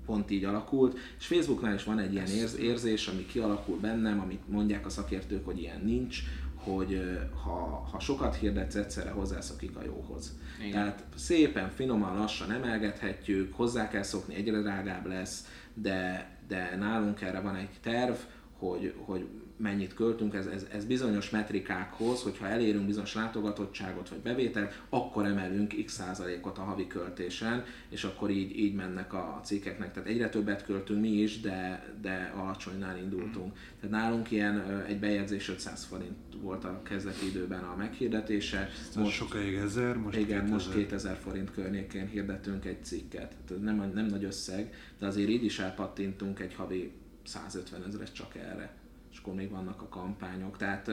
[0.07, 2.27] pont így alakult, és Facebooknál is van egy ilyen
[2.61, 6.23] érzés, ami kialakul bennem, amit mondják a szakértők, hogy ilyen nincs,
[6.67, 10.39] hogy ha, ha sokat hirdetsz, egyszerre hozzászokik a jóhoz.
[10.59, 10.71] Igen.
[10.73, 17.41] Tehát szépen, finoman, lassan emelgethetjük, hozzá kell szokni, egyre drágább lesz, de, de nálunk erre
[17.41, 18.15] van egy terv,
[18.59, 24.83] hogy, hogy mennyit költünk, ez, ez, ez bizonyos metrikákhoz, hogyha elérünk bizonyos látogatottságot vagy bevételt,
[24.89, 29.93] akkor emelünk x százalékot a havi költésen, és akkor így, így mennek a cikkeknek.
[29.93, 33.57] Tehát egyre többet költünk mi is, de, de alacsonynál indultunk.
[33.81, 38.69] Tehát nálunk ilyen egy bejegyzés 500 forint volt a kezdeti időben a meghirdetése.
[38.97, 40.53] Most sokáig ezer, most Igen, 2000.
[40.53, 43.35] most 2000 forint környékén hirdetünk egy cikket.
[43.47, 46.93] Tehát nem, nem nagy összeg, de azért így is elpattintunk egy havi
[47.25, 48.75] 150 ezeret csak erre
[49.17, 50.57] és akkor még vannak a kampányok.
[50.57, 50.87] Tehát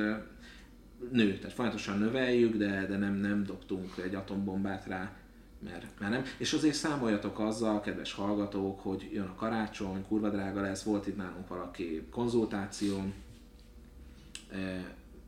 [1.11, 5.11] nő, tehát folyamatosan növeljük, de, de nem, nem dobtunk egy atombombát rá,
[5.59, 6.23] mert, mert nem.
[6.37, 11.17] És azért számoljatok azzal, kedves hallgatók, hogy jön a karácsony, kurva drága lesz, volt itt
[11.17, 13.13] nálunk valaki konzultáció,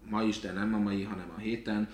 [0.09, 1.87] ma is, de nem a mai, hanem a héten,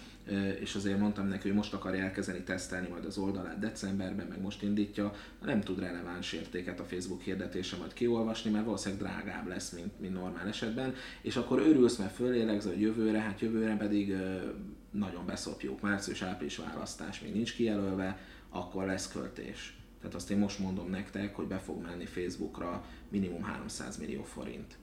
[0.60, 4.62] és azért mondtam neki, hogy most akarja elkezdeni tesztelni majd az oldalát decemberben, meg most
[4.62, 5.14] indítja,
[5.46, 10.14] nem tud releváns értéket a Facebook hirdetése majd kiolvasni, mert valószínűleg drágább lesz, mint, mint
[10.14, 14.16] normál esetben, és akkor örülsz, mert fölélegz, hogy jövőre, hát jövőre pedig
[14.92, 18.18] nagyon beszopjuk, március-április választás még nincs kijelölve,
[18.50, 19.76] akkor lesz költés.
[20.00, 24.78] Tehát azt én most mondom nektek, hogy be fog menni Facebookra minimum 300 millió forint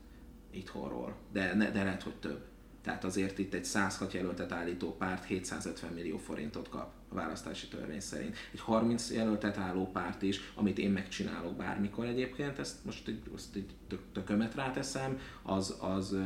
[0.51, 2.48] itthonról, de, de lehet, hogy több.
[2.89, 8.01] Tehát azért itt egy 106 jelöltet állító párt 750 millió forintot kap a választási törvény
[8.01, 8.37] szerint.
[8.53, 13.57] Egy 30 jelöltet álló párt is, amit én megcsinálok bármikor egyébként, ezt most egy, azt
[13.57, 16.17] egy tök, tökömet ráteszem, az, az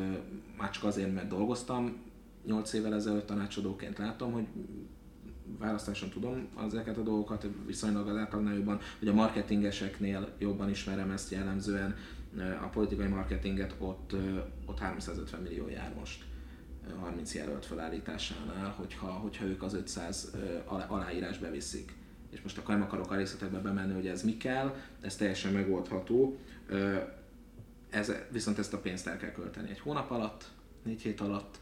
[0.58, 1.96] már csak azért, mert dolgoztam
[2.46, 4.46] 8 évvel ezelőtt tanácsadóként látom, hogy
[5.58, 11.96] választáson tudom ezeket a dolgokat, viszonylag az átlagnál hogy a marketingeseknél jobban ismerem ezt jellemzően,
[12.62, 14.14] a politikai marketinget ott,
[14.66, 16.30] ott 350 millió jár most
[17.00, 20.30] 30 jelölt felállításánál, hogyha, hogyha ők az 500
[20.66, 21.94] aláírás beviszik.
[22.30, 26.38] És most akkor nem akarok a részletekbe bemenni, hogy ez mi kell, ez teljesen megoldható.
[27.90, 30.50] Ez, viszont ezt a pénzt el kell költeni egy hónap alatt,
[30.82, 31.58] négy hét alatt,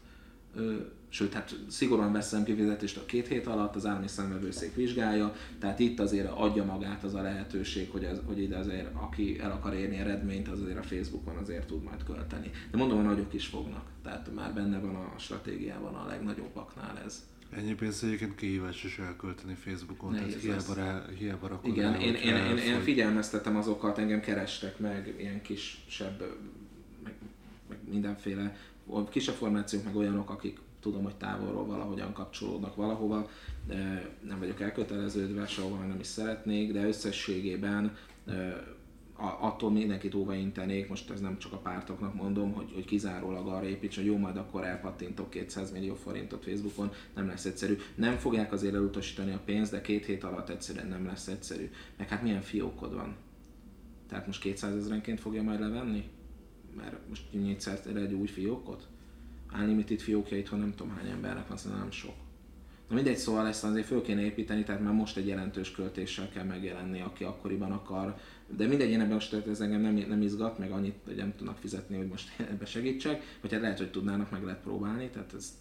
[1.11, 5.99] sőt, hát szigorúan veszem kifizetést a két hét alatt, az állami szemvevőszék vizsgálja, tehát itt
[5.99, 9.97] azért adja magát az a lehetőség, hogy, ez, hogy ide azért, aki el akar érni
[9.97, 12.51] eredményt, az azért a Facebookon azért tud majd költeni.
[12.71, 17.29] De mondom, a nagyok is fognak, tehát már benne van a stratégiában a legnagyobbaknál ez.
[17.57, 21.99] Ennyi pénzt egyébként kihívás is elkölteni Facebookon, Nehéz tehát hiába, rá, hiába rakod Igen, rá,
[21.99, 26.19] én, én, én, én, figyelmeztetem azokat, engem kerestek meg, ilyen kisebb,
[27.03, 27.13] meg,
[27.69, 28.57] meg mindenféle
[29.09, 33.29] kisebb formációk, meg olyanok, akik tudom, hogy távolról valahogyan kapcsolódnak valahova,
[33.67, 37.95] de nem vagyok elköteleződve, sehova nem is szeretnék, de összességében
[39.39, 43.95] attól mindenkit óvaintenék, most ez nem csak a pártoknak mondom, hogy, hogy kizárólag arra építs,
[43.95, 47.77] hogy jó, majd akkor elpattintok 200 millió forintot Facebookon, nem lesz egyszerű.
[47.95, 51.69] Nem fogják azért elutasítani a pénzt, de két hét alatt egyszerűen nem lesz egyszerű.
[51.97, 53.15] Meg hát milyen fiókod van?
[54.07, 56.09] Tehát most 200 ezerenként fogja majd levenni?
[56.77, 58.87] Mert most nyitsz egy új fiókot?
[59.53, 62.15] Unlimited fiókja itthon nem tudom hány embernek van, szerintem nem sok.
[62.91, 66.43] Na mindegy, szóval ezt azért föl kéne építeni, tehát már most egy jelentős költéssel kell
[66.43, 68.15] megjelenni, aki akkoriban akar.
[68.57, 71.57] De mindegy, én ebben most ez engem nem, nem izgat, meg annyit, hogy nem tudnak
[71.57, 75.57] fizetni, hogy most ebbe segítsek, vagy hát lehet, hogy tudnának, meg lehet próbálni, tehát ez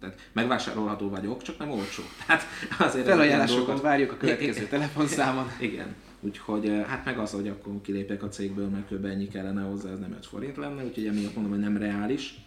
[0.00, 2.02] tehát megvásárolható vagyok, csak nem olcsó.
[2.26, 2.42] Tehát
[2.78, 5.46] azért Felajánlásokat várjuk a következő telefonszámon.
[5.60, 5.94] Igen.
[6.20, 9.04] Úgyhogy eh, hát meg az, hogy akkor kilépek a cégből, mert kb.
[9.04, 12.38] ennyi kellene hozzá, ez nem 5 forint lenne, úgyhogy emiatt mondom, hogy nem reális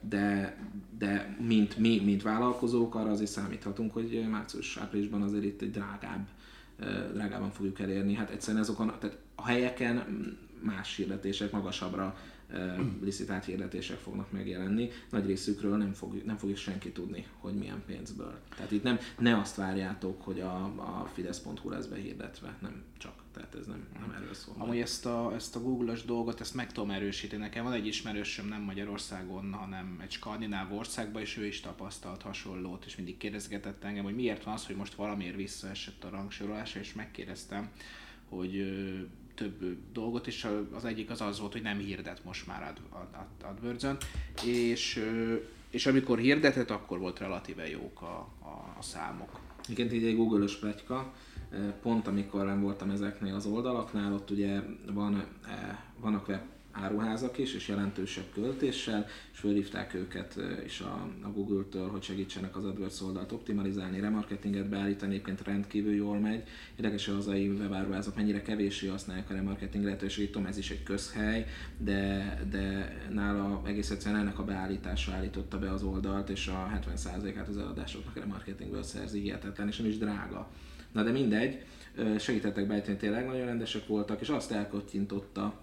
[0.00, 0.56] de,
[0.98, 6.28] de mint mi, mint vállalkozók, arra azért számíthatunk, hogy március-áprilisban azért itt egy drágább,
[7.12, 8.14] drágában fogjuk elérni.
[8.14, 10.04] Hát egyszerűen azokon, tehát a helyeken
[10.60, 12.16] más hirdetések magasabbra
[13.02, 14.90] licitált hirdetések fognak megjelenni.
[15.10, 18.38] Nagy részükről nem, fog, nem fogja senki tudni, hogy milyen pénzből.
[18.56, 23.12] Tehát itt nem, ne azt várjátok, hogy a, a Fidesz.hu lesz behirdetve, nem csak.
[23.32, 24.54] Tehát ez nem, nem erről szól.
[24.58, 27.42] Amúgy ezt a, ezt a Google-os dolgot, ezt meg tudom erősíteni.
[27.42, 32.84] Nekem van egy ismerősöm nem Magyarországon, hanem egy skandináv országban, és ő is tapasztalt hasonlót,
[32.84, 36.94] és mindig kérdezgetett engem, hogy miért van az, hogy most valamiért visszaesett a rangsorolása, és
[36.94, 37.70] megkérdeztem,
[38.28, 38.56] hogy
[39.38, 43.50] több dolgot, és az egyik az az volt, hogy nem hirdet most már ad, ad,
[43.50, 43.96] AdWords-ön,
[44.44, 45.04] és,
[45.70, 49.40] és amikor hirdetett, akkor volt relatíve jók a, a, a számok.
[49.68, 51.12] Igen, így egy Google-ös pletyka,
[51.82, 54.60] pont amikor nem voltam ezeknél az oldalaknál, ott ugye
[54.92, 55.24] van,
[56.00, 56.40] vannak web
[56.82, 62.64] áruházak is, és jelentősebb költéssel, és fölhívták őket is a, a Google-től, hogy segítsenek az
[62.64, 66.42] AdWords oldalt optimalizálni, remarketinget beállítani, egyébként rendkívül jól megy.
[66.76, 70.82] Érdekes, hogy az AI webáruházak mennyire kevéssé használják a remarketing lehetőségét, tudom, ez is egy
[70.82, 71.46] közhely,
[71.78, 77.48] de, de nála egész egyszerűen ennek a beállítása állította be az oldalt, és a 70%-át
[77.48, 80.50] az eladásoknak remarketingből szerzi, hihetetlen, és nem is drága.
[80.92, 81.64] Na de mindegy,
[82.18, 85.60] segítettek beállítani, tényleg nagyon rendesek voltak, és azt elkottintotta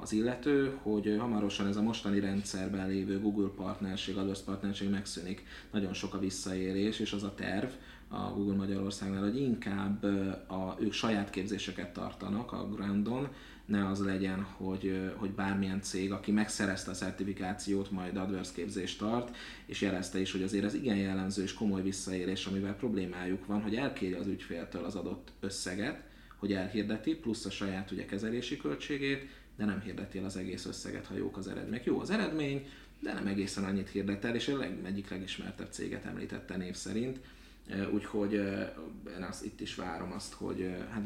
[0.00, 5.44] az illető, hogy hamarosan ez a mostani rendszerben lévő Google partnerség, AdWords partnerség megszűnik.
[5.70, 7.70] Nagyon sok a visszaérés, és az a terv
[8.08, 10.04] a Google Magyarországnál, hogy inkább
[10.50, 13.28] a, ők saját képzéseket tartanak a groundon,
[13.64, 19.36] ne az legyen, hogy, hogy bármilyen cég, aki megszerezte a certifikációt, majd AdWords képzést tart,
[19.66, 23.74] és jelezte is, hogy azért ez igen jellemző és komoly visszaélés, amivel problémájuk van, hogy
[23.74, 26.02] elkéri az ügyféltől az adott összeget,
[26.36, 29.28] hogy elhirdeti, plusz a saját ugye kezelési költségét,
[29.62, 31.84] de nem hirdeti el az egész összeget, ha jók az eredmények.
[31.84, 32.66] Jó az eredmény,
[33.00, 37.20] de nem egészen annyit hirdet el, és a leg, egyik legismertebb céget említette név szerint.
[37.92, 38.32] Úgyhogy
[39.16, 41.04] én azt, itt is várom azt, hogy, hát,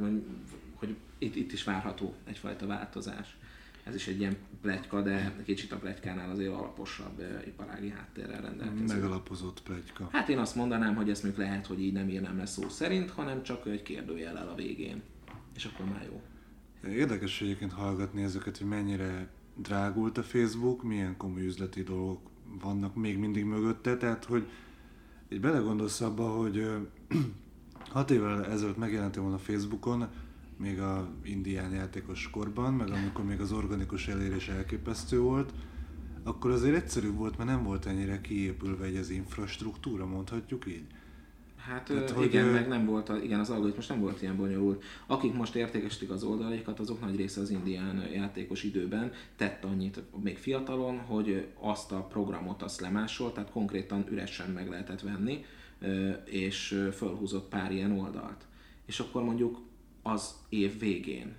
[0.74, 3.36] hogy itt, itt is várható egyfajta változás.
[3.84, 8.88] Ez is egy ilyen pletyka, de kicsit a pletykánál azért alaposabb iparági háttérrel rendelkezik.
[8.88, 10.08] Megalapozott pletyka.
[10.12, 13.10] Hát én azt mondanám, hogy ezt még lehet, hogy így nem írnám le szó szerint,
[13.10, 15.02] hanem csak egy kérdőjellel a végén.
[15.54, 16.22] És akkor már jó.
[16.84, 22.20] Érdekes egyébként hallgatni ezeket, hogy mennyire drágult a Facebook, milyen komoly üzleti dolgok
[22.60, 24.48] vannak még mindig mögötte, tehát hogy
[25.28, 26.68] egy belegondolsz abba, hogy
[27.90, 30.08] hat évvel ezelőtt megjelentél volna Facebookon,
[30.56, 35.52] még a indián játékos korban, meg amikor még az organikus elérés elképesztő volt,
[36.22, 40.86] akkor azért egyszerűbb volt, mert nem volt ennyire kiépülve egy az infrastruktúra, mondhatjuk így.
[41.68, 42.52] Hát Tehát, hogy igen, ő...
[42.52, 44.84] meg nem volt, a, igen, az algoritmus nem volt ilyen bonyolult.
[45.06, 50.38] Akik most értékesítik az oldalaikat, azok nagy része az indián játékos időben tett annyit, még
[50.38, 55.44] fiatalon, hogy azt a programot azt lemásolt, tehát konkrétan üresen meg lehetett venni,
[56.24, 58.44] és fölhúzott pár ilyen oldalt.
[58.86, 59.60] És akkor mondjuk
[60.02, 61.34] az év végén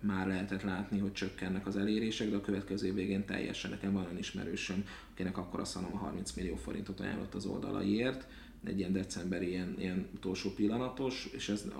[0.00, 3.70] már lehetett látni, hogy csökkennek az elérések, de a következő végén teljesen.
[3.70, 8.26] Nekem van olyan ismerősöm, akinek akkor azt mondom, a 30 millió forintot ajánlott az oldalaiért,
[8.66, 11.70] egy ilyen decemberi ilyen, ilyen utolsó pillanatos, és ez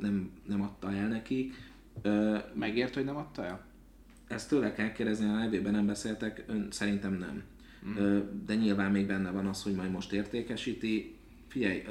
[0.00, 1.52] nem, nem adta el neki.
[2.54, 3.66] Megért, hogy nem adta el?
[4.26, 7.42] Ezt tőle kell kérdezni, a nevében nem beszéltek, ön szerintem nem.
[7.88, 8.18] Mm.
[8.46, 11.16] De nyilván még benne van az, hogy majd most értékesíti.
[11.48, 11.82] Figyelj,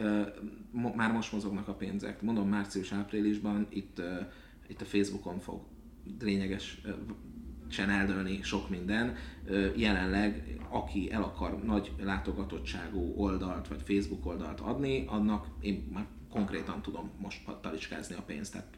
[0.96, 2.22] már most mozognak a pénzek.
[2.22, 4.02] Mondom, március-áprilisban itt,
[4.68, 5.62] itt a Facebookon fog
[6.20, 6.82] lényeges
[7.68, 9.16] sen eldőlni sok minden.
[9.76, 16.82] Jelenleg, aki el akar nagy látogatottságú oldalt vagy Facebook oldalt adni, annak én már konkrétan
[16.82, 18.78] tudom most talicskázni a pénzt, tehát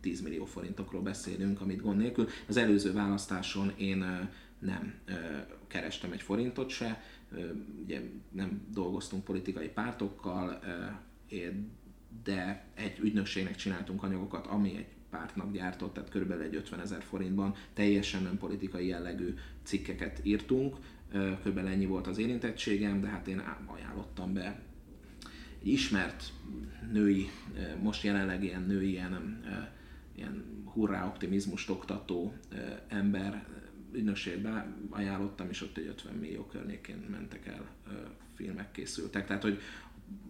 [0.00, 2.28] 10 millió forintokról beszélünk, amit gond nélkül.
[2.48, 4.94] Az előző választáson én nem
[5.66, 7.02] kerestem egy forintot se,
[7.82, 10.58] ugye nem dolgoztunk politikai pártokkal,
[12.24, 17.54] de egy ügynökségnek csináltunk anyagokat, ami egy pártnak gyártott, tehát körülbelül egy 50 ezer forintban
[17.74, 20.76] teljesen nem politikai jellegű cikkeket írtunk,
[21.10, 24.62] körülbelül ennyi volt az érintettségem, de hát én ajánlottam be
[25.60, 26.32] egy ismert
[26.92, 27.30] női,
[27.82, 29.42] most jelenleg ilyen női, ilyen,
[30.16, 32.32] ilyen hurrá optimizmust oktató
[32.88, 33.46] ember
[33.92, 37.70] ügynökségbe ajánlottam, és ott egy 50 millió környékén mentek el
[38.34, 39.26] filmek készültek.
[39.26, 39.60] Tehát, hogy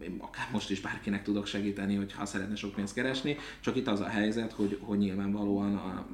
[0.01, 3.87] én akár most is bárkinek tudok segíteni, hogy ha szeretne sok pénzt keresni, csak itt
[3.87, 6.07] az a helyzet, hogy, hogy nyilvánvalóan a,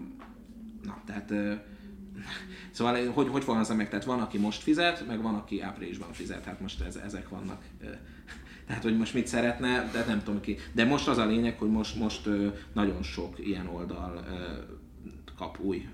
[0.84, 1.34] na, tehát
[2.72, 6.46] Szóval hogy, hogy fogalmazom meg, tehát van, aki most fizet, meg van, aki áprilisban fizet,
[6.46, 7.64] hát most ez, ezek vannak.
[8.68, 10.58] Tehát, hogy most mit szeretne, de nem tudom ki.
[10.72, 12.30] De most az a lényeg, hogy most, most
[12.74, 14.26] nagyon sok ilyen oldal
[15.38, 15.88] kap új,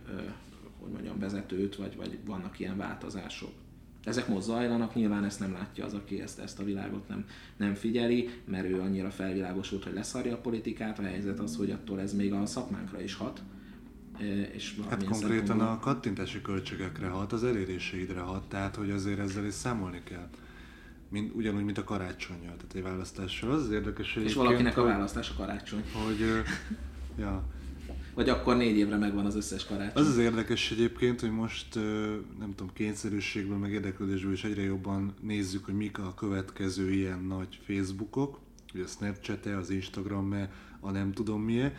[0.79, 3.51] hogy mondjam, vezetőt, vagy, vagy vannak ilyen változások.
[4.05, 7.25] Ezek most zajlanak, nyilván ezt nem látja az, aki ezt, ezt a világot nem,
[7.57, 12.01] nem figyeli, mert ő annyira felvilágosult, hogy leszarja a politikát, a helyzet az, hogy attól
[12.01, 13.41] ez még a szakmánkra is hat.
[14.53, 19.53] És hát konkrétan a kattintási költségekre hat, az eléréseidre hat, tehát hogy azért ezzel is
[19.53, 20.29] számolni kell.
[21.09, 23.51] Mint, ugyanúgy, mint a karácsonyjal, tehát egy választással.
[23.51, 24.23] Az, az érdekes, hogy...
[24.23, 25.83] És valakinek a választás a karácsony.
[26.05, 26.19] Hogy,
[27.23, 27.43] ja,
[28.15, 30.03] vagy akkor négy évre megvan az összes karácsony.
[30.03, 31.75] Az az érdekes egyébként, hogy most
[32.39, 37.59] nem tudom, kényszerűségből, meg érdeklődésből is egyre jobban nézzük, hogy mik a következő ilyen nagy
[37.65, 38.39] Facebookok,
[38.73, 41.73] ugye a snapchat -e, az instagram -e, a nem tudom milyen.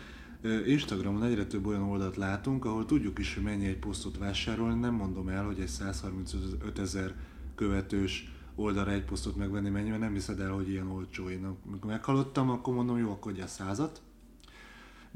[0.66, 4.94] Instagramon egyre több olyan oldalt látunk, ahol tudjuk is, hogy mennyi egy posztot vásárolni, nem
[4.94, 7.14] mondom el, hogy egy 135 ezer
[7.54, 11.28] követős oldalra egy posztot megvenni mennyi, mert nem hiszed el, hogy ilyen olcsó.
[11.28, 14.02] Én amikor meghallottam, akkor mondom, jó, akkor a százat,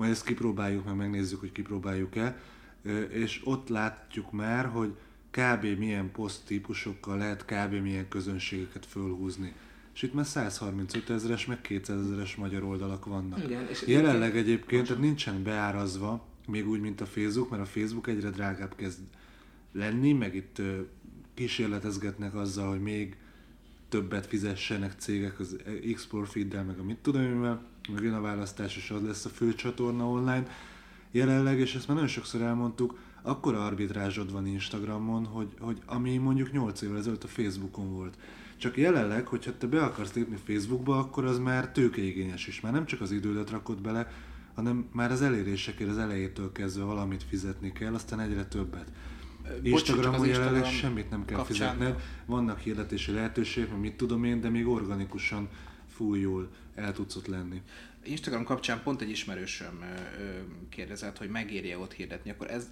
[0.00, 2.40] majd ezt kipróbáljuk, meg megnézzük, hogy kipróbáljuk-e,
[3.08, 4.94] és ott látjuk már, hogy
[5.30, 5.78] kb.
[5.78, 7.74] milyen poszt típusokkal lehet kb.
[7.74, 9.54] milyen közönségeket fölhúzni.
[9.94, 13.44] És itt már 135 ezeres, meg 200 ezeres magyar oldalak vannak.
[13.44, 18.06] Igen, és Jelenleg egyébként tehát nincsen beárazva, még úgy, mint a Facebook, mert a Facebook
[18.06, 19.00] egyre drágább kezd
[19.72, 20.62] lenni, meg itt
[21.34, 23.16] kísérletezgetnek azzal, hogy még
[23.90, 25.56] többet fizessenek cégek az
[26.24, 27.58] feed meg a mit tudom én,
[27.92, 30.46] meg jön a választás, és az lesz a fő csatorna online.
[31.10, 36.52] Jelenleg, és ezt már nagyon sokszor elmondtuk, akkora arbitrázsod van Instagramon, hogy, hogy ami mondjuk
[36.52, 38.18] 8 évvel ezelőtt a Facebookon volt.
[38.56, 42.60] Csak jelenleg, hogyha te be akarsz lépni Facebookba, akkor az már tőkeigényes is.
[42.60, 44.12] Már nem csak az idődet rakod bele,
[44.54, 48.92] hanem már az elérésekért az elejétől kezdve valamit fizetni kell, aztán egyre többet.
[49.62, 51.76] Instagramon jelenleg Instagram semmit nem kell kapcsán.
[51.76, 55.48] fizetned, vannak hirdetési lehetőségek, mit tudom én, de még organikusan
[55.88, 57.62] fújul el tudsz ott lenni.
[58.04, 59.84] Instagram kapcsán pont egy ismerősöm
[60.68, 62.68] kérdezett, hogy megérje ott hirdetni, akkor ez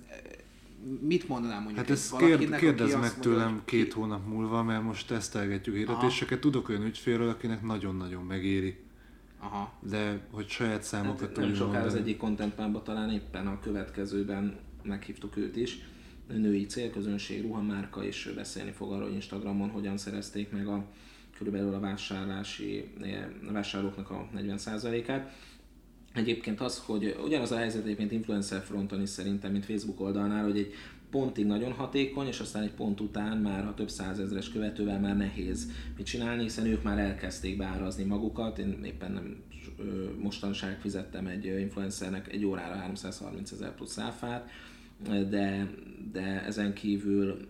[1.00, 1.78] mit mondanám mondjuk?
[1.78, 4.00] Hát ezt kérd, kérdezz meg tőlem mondja, két ki...
[4.00, 6.40] hónap múlva, mert most tesztelgetjük hirdetéseket.
[6.40, 8.76] Tudok olyan ügyfélről, akinek nagyon-nagyon megéri.
[9.38, 9.72] Aha.
[9.80, 12.54] De hogy saját számokat hát, Nem sokára az egyik content
[12.84, 15.78] talán éppen a következőben meghívtuk őt is.
[16.28, 20.84] Női célközönség, ruhamárka, és beszélni fog arról, hogy Instagramon hogyan szerezték meg a
[21.36, 22.84] körülbelül a vásárlási,
[23.48, 25.32] a vásárlóknak a 40%-át.
[26.14, 30.58] Egyébként az, hogy ugyanaz a helyzet egyébként influencer fronton is szerintem, mint Facebook oldalnál, hogy
[30.58, 30.74] egy
[31.10, 35.70] pontig nagyon hatékony, és aztán egy pont után már a több százezres követővel már nehéz
[35.96, 38.58] mit csinálni, hiszen ők már elkezdték beárazni magukat.
[38.58, 39.42] Én éppen nem
[40.18, 44.50] mostanság fizettem egy influencernek egy órára 330 ezer plusz áfát,
[45.06, 45.70] de,
[46.12, 47.48] de ezen kívül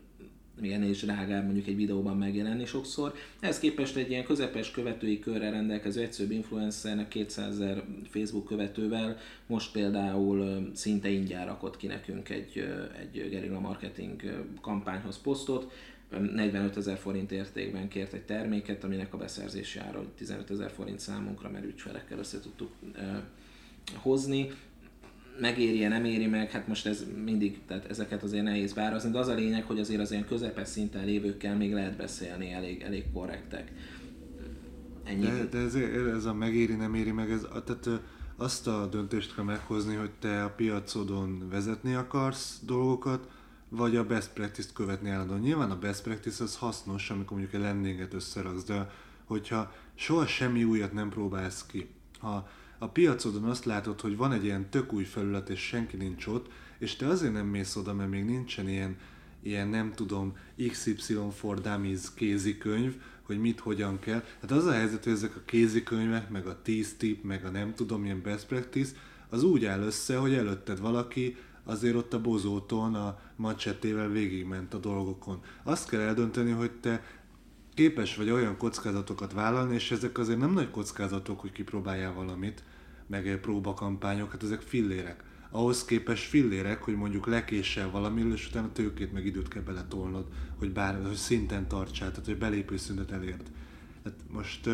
[0.61, 3.15] még ennél is drágább mondjuk egy videóban megjelenni sokszor.
[3.41, 9.73] Ehhez képest egy ilyen közepes követői körrel rendelkező egyszerűbb influencernek 200 ezer Facebook követővel most
[9.73, 12.69] például szinte ingyen rakott ki nekünk egy,
[13.01, 15.73] egy gerilla marketing kampányhoz posztot,
[16.11, 21.51] 45 ezer forint értékben kért egy terméket, aminek a beszerzési ára 15 ezer forint számunkra,
[21.51, 22.71] mert ügyfelekkel össze tudtuk
[23.95, 24.51] hozni
[25.41, 29.29] megéri nem éri meg, hát most ez mindig, tehát ezeket azért nehéz beárazni, de az
[29.29, 33.73] a lényeg, hogy azért az ilyen közepes szinten lévőkkel még lehet beszélni, elég, elég korrektek.
[35.05, 35.25] Ennyi.
[35.25, 35.75] De, de ez,
[36.17, 38.01] ez a megéri, nem éri meg, ez, tehát
[38.37, 43.29] azt a döntést kell meghozni, hogy te a piacodon vezetni akarsz dolgokat,
[43.69, 45.41] vagy a best practice-t követni állandóan.
[45.41, 48.91] Nyilván a best practice az hasznos, amikor mondjuk egy landinget összeraksz, de
[49.25, 52.49] hogyha soha semmi újat nem próbálsz ki, ha
[52.79, 56.51] a piacodon azt látod, hogy van egy ilyen tök új felület, és senki nincs ott,
[56.79, 58.97] és te azért nem mész oda, mert még nincsen ilyen,
[59.43, 60.37] ilyen nem tudom,
[60.69, 64.23] XY for Dummies kézikönyv, hogy mit, hogyan kell.
[64.41, 67.75] Hát az a helyzet, hogy ezek a kézikönyvek, meg a 10 tip, meg a nem
[67.75, 68.93] tudom, ilyen best practice,
[69.29, 74.79] az úgy áll össze, hogy előtted valaki azért ott a bozóton a macsettével végigment a
[74.79, 75.41] dolgokon.
[75.63, 77.03] Azt kell eldönteni, hogy te
[77.75, 82.65] képes vagy olyan kockázatokat vállalni, és ezek azért nem nagy kockázatok, hogy kipróbáljál valamit,
[83.09, 85.23] meg próbakampányok, hát ezek fillérek.
[85.51, 90.27] ahhoz képest fillérek, hogy mondjuk lekésel valamiről, és utána tőkét meg időt kell beletolnod,
[90.59, 93.43] hogy bár, hogy szinten tartsál, tehát hogy belépő szintet elérd.
[94.03, 94.71] Tehát most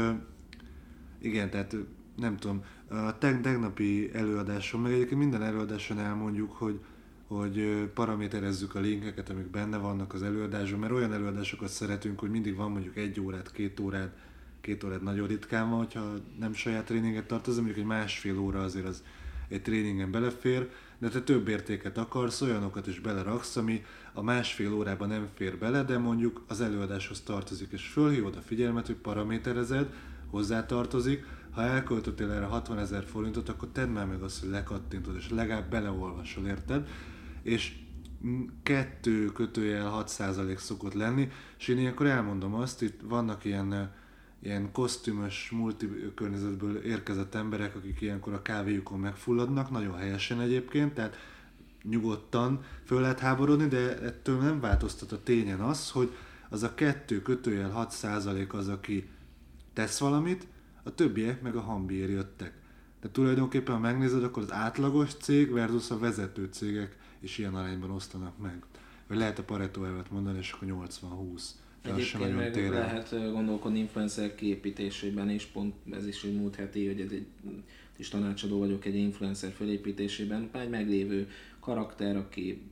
[1.18, 1.76] igen, tehát
[2.16, 6.80] nem tudom, a tegnapi előadáson, meg egyébként minden előadáson elmondjuk, hogy,
[7.26, 12.57] hogy paraméterezzük a linkeket, amik benne vannak az előadáson, mert olyan előadásokat szeretünk, hogy mindig
[12.57, 14.16] van mondjuk egy órát, két órát,
[14.65, 18.87] két órát nagyon ritkán van, hogyha nem saját tréninget tartoz, mondjuk egy másfél óra azért
[18.87, 19.03] az
[19.49, 25.09] egy tréningen belefér, de te több értéket akarsz, olyanokat is beleraksz, ami a másfél órában
[25.09, 29.93] nem fér bele, de mondjuk az előadáshoz tartozik, és fölhívod a figyelmet, hogy paraméterezed,
[30.31, 35.31] hozzátartozik, ha elköltöttél erre 60 ezer forintot, akkor tedd már meg azt, hogy lekattintod, és
[35.31, 36.89] legalább beleolvasol, érted?
[37.43, 37.75] És
[38.62, 43.93] kettő kötőjel 6% szokott lenni, és én ilyenkor elmondom azt, itt vannak ilyen
[44.45, 51.16] ilyen kosztümös, multi környezetből érkezett emberek, akik ilyenkor a kávéjukon megfulladnak, nagyon helyesen egyébként, tehát
[51.82, 56.14] nyugodtan föl lehet háborodni, de ettől nem változtat a tényen az, hogy
[56.49, 59.09] az a kettő kötőjel 6 százalék az, aki
[59.72, 60.47] tesz valamit,
[60.82, 62.53] a többiek meg a hambiért jöttek.
[63.01, 67.90] De tulajdonképpen, ha megnézed, akkor az átlagos cég versus a vezető cégek is ilyen arányban
[67.90, 68.62] osztanak meg.
[69.07, 71.42] Vagy lehet a Pareto elvet mondani, és akkor 80-20.
[71.85, 77.26] Egyébként meg lehet gondolkodni influencer kiépítésében, és pont ez is egy múlt heti, hogy egy,
[77.97, 81.28] is tanácsadó vagyok egy influencer felépítésében, egy meglévő
[81.61, 82.62] karakter, aki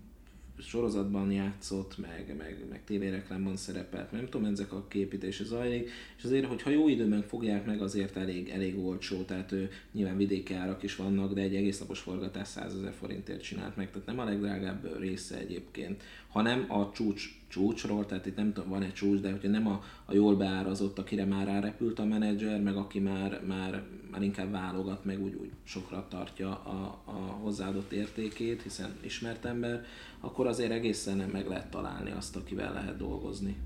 [0.59, 6.47] sorozatban játszott, meg, meg, meg tévéreklámban szerepelt, nem tudom, ezek a képítése zajlik, és azért,
[6.47, 10.97] hogyha jó időben fogják meg, azért elég, elég olcsó, tehát ő, nyilván vidéki árak is
[10.97, 14.99] vannak, de egy egész napos forgatás 100 ezer forintért csinált meg, tehát nem a legdrágább
[14.99, 16.03] része egyébként,
[16.33, 19.83] hanem a csúcs csúcsról, tehát itt nem tudom, van egy csúcs, de hogyha nem a,
[20.05, 25.05] a jól beárazott, akire már rárepült a menedzser, meg aki már, már, már inkább válogat,
[25.05, 29.85] meg úgy, úgy sokra tartja a, a hozzáadott értékét, hiszen ismert ember,
[30.21, 33.57] akkor azért egészen nem meg lehet találni azt, akivel lehet dolgozni.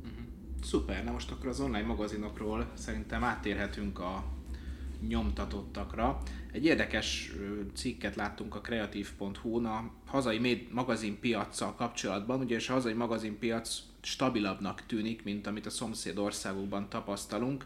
[0.00, 0.24] Uh-huh.
[0.62, 4.24] Szuper, na most akkor az online magazinokról szerintem áttérhetünk a
[5.08, 6.22] nyomtatottakra.
[6.54, 7.32] Egy érdekes
[7.74, 15.46] cikket láttunk a kreatív.hu-n a hazai magazinpiacsal kapcsolatban, ugyanis a hazai magazinpiac stabilabbnak tűnik, mint
[15.46, 17.64] amit a szomszéd országokban tapasztalunk.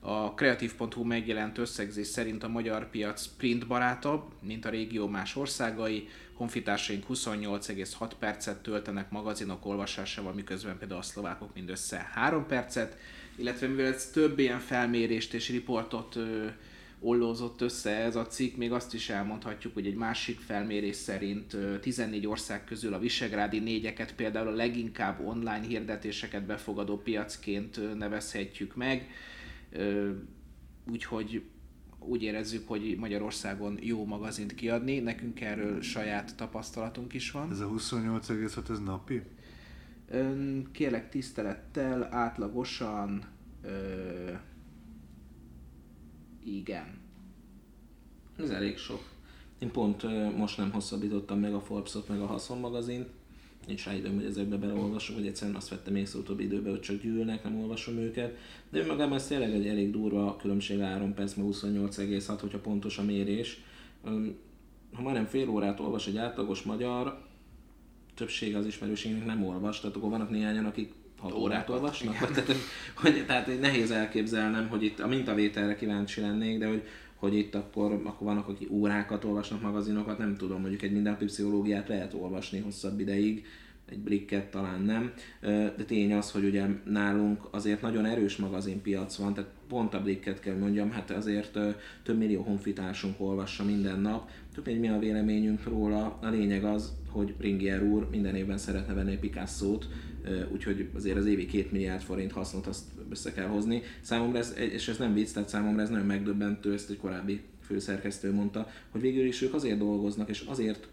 [0.00, 6.08] A kreatív.hu megjelent összegzés szerint a magyar piac printbarátabb, mint a régió más országai.
[6.34, 12.96] Honfitársaink 28,6 percet töltenek magazinok olvasásával, miközben például a szlovákok mindössze 3 percet,
[13.36, 16.18] illetve mivel ez több ilyen felmérést és riportot
[17.02, 22.26] ollózott össze ez a cikk, még azt is elmondhatjuk, hogy egy másik felmérés szerint 14
[22.26, 29.08] ország közül a visegrádi négyeket például a leginkább online hirdetéseket befogadó piacként nevezhetjük meg,
[30.90, 31.42] úgyhogy
[31.98, 37.50] úgy érezzük, hogy Magyarországon jó magazint kiadni, nekünk erről saját tapasztalatunk is van.
[37.50, 39.22] Ez a 28,6 ez napi?
[40.72, 43.24] Kérlek tisztelettel, átlagosan
[46.44, 47.00] igen.
[48.38, 49.10] Ez elég sok.
[49.58, 50.02] Én pont
[50.36, 53.06] most nem hosszabbítottam meg a Forbes-ot, meg a Haszon magazint.
[53.66, 57.02] Nincs rá időm, hogy ezekbe beleolvasom, vagy egyszerűen azt vettem észre utóbbi időben, hogy csak
[57.02, 58.36] gyűlnek, nem olvasom őket.
[58.70, 63.02] De magam ez tényleg egy elég durva különbség 3 perc, meg 28,6, hogyha pontos a
[63.02, 63.62] mérés.
[64.92, 67.22] Ha majdnem fél órát olvas egy átlagos magyar,
[68.14, 70.92] többség az ismerőségnek nem olvas, tehát akkor vannak néhányan, akik
[71.22, 72.54] 6 órát olvasnak, vagy, tehát,
[72.94, 76.82] hogy, tehát nehéz elképzelnem, hogy itt a mintavételre kíváncsi lennék, de hogy,
[77.14, 81.88] hogy itt akkor, akkor vannak, akik órákat olvasnak magazinokat, nem tudom, mondjuk egy mindennapi pszichológiát
[81.88, 83.44] lehet olvasni hosszabb ideig,
[83.90, 85.12] egy blikket talán nem,
[85.76, 90.40] de tény az, hogy ugye nálunk azért nagyon erős magazinpiac van, tehát pont a blikket
[90.40, 91.58] kell mondjam, hát azért
[92.02, 96.92] több millió honfitársunk olvassa minden nap, több egy mi a véleményünk róla, a lényeg az,
[97.12, 99.88] hogy Ringier úr minden évben szeretne venni Picasso-t,
[100.52, 103.82] úgyhogy azért az évi két milliárd forint hasznot azt össze kell hozni.
[104.00, 108.32] Számomra ez, és ez nem vicc, tehát számomra ez nagyon megdöbbentő, ezt egy korábbi főszerkesztő
[108.32, 110.88] mondta, hogy végül is ők azért dolgoznak, és azért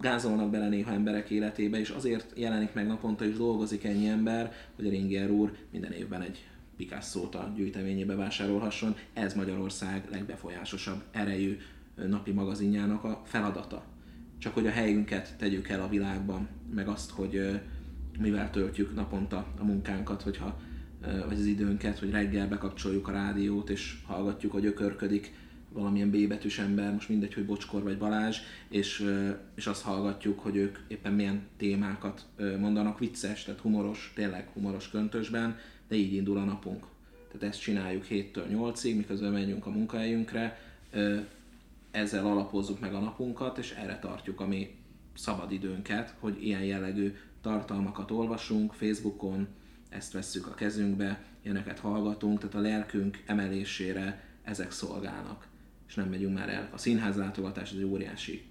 [0.00, 4.86] gázolnak bele néha emberek életébe, és azért jelenik meg naponta, és dolgozik ennyi ember, hogy
[4.86, 6.44] a Ringer úr minden évben egy
[6.76, 8.96] Picasso-t a gyűjteményébe vásárolhasson.
[9.12, 11.56] Ez Magyarország legbefolyásosabb erejű
[12.08, 13.84] napi magazinjának a feladata.
[14.38, 17.60] Csak hogy a helyünket tegyük el a világban, meg azt, hogy
[18.18, 20.60] mivel töltjük naponta a munkánkat, hogyha,
[21.28, 25.32] vagy az időnket, hogy reggel bekapcsoljuk a rádiót, és hallgatjuk, hogy ökörködik
[25.72, 29.10] valamilyen B betűs ember, most mindegy, hogy Bocskor vagy Balázs, és,
[29.54, 32.26] és azt hallgatjuk, hogy ők éppen milyen témákat
[32.58, 35.58] mondanak, vicces, tehát humoros, tényleg humoros köntösben,
[35.88, 36.86] de így indul a napunk.
[37.32, 40.58] Tehát ezt csináljuk 7-től 8-ig, miközben megyünk a munkahelyünkre,
[41.94, 44.74] ezzel alapozzuk meg a napunkat, és erre tartjuk a mi
[45.14, 49.48] szabadidőnket, hogy ilyen jellegű tartalmakat olvasunk Facebookon,
[49.88, 55.46] ezt vesszük a kezünkbe, ilyeneket hallgatunk, tehát a lelkünk emelésére ezek szolgálnak.
[55.88, 56.68] És nem megyünk már el.
[56.72, 58.42] A színház látogatás az egy óriási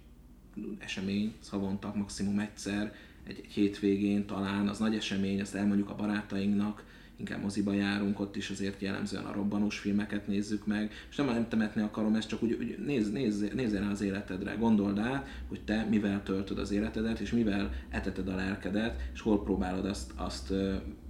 [0.80, 6.84] esemény, szavonta maximum egyszer, egy, egy hétvégén talán, az nagy esemény, azt elmondjuk a barátainknak,
[7.18, 11.48] inkább moziba járunk, ott is azért jellemzően a robbanós filmeket nézzük meg, és nem, nem
[11.50, 15.62] temetni akarom ezt, csak úgy, úgy nézz, nézz, nézz rá az életedre, gondold át, hogy
[15.62, 20.54] te mivel töltöd az életedet, és mivel eteted a lelkedet, és hol próbálod azt, azt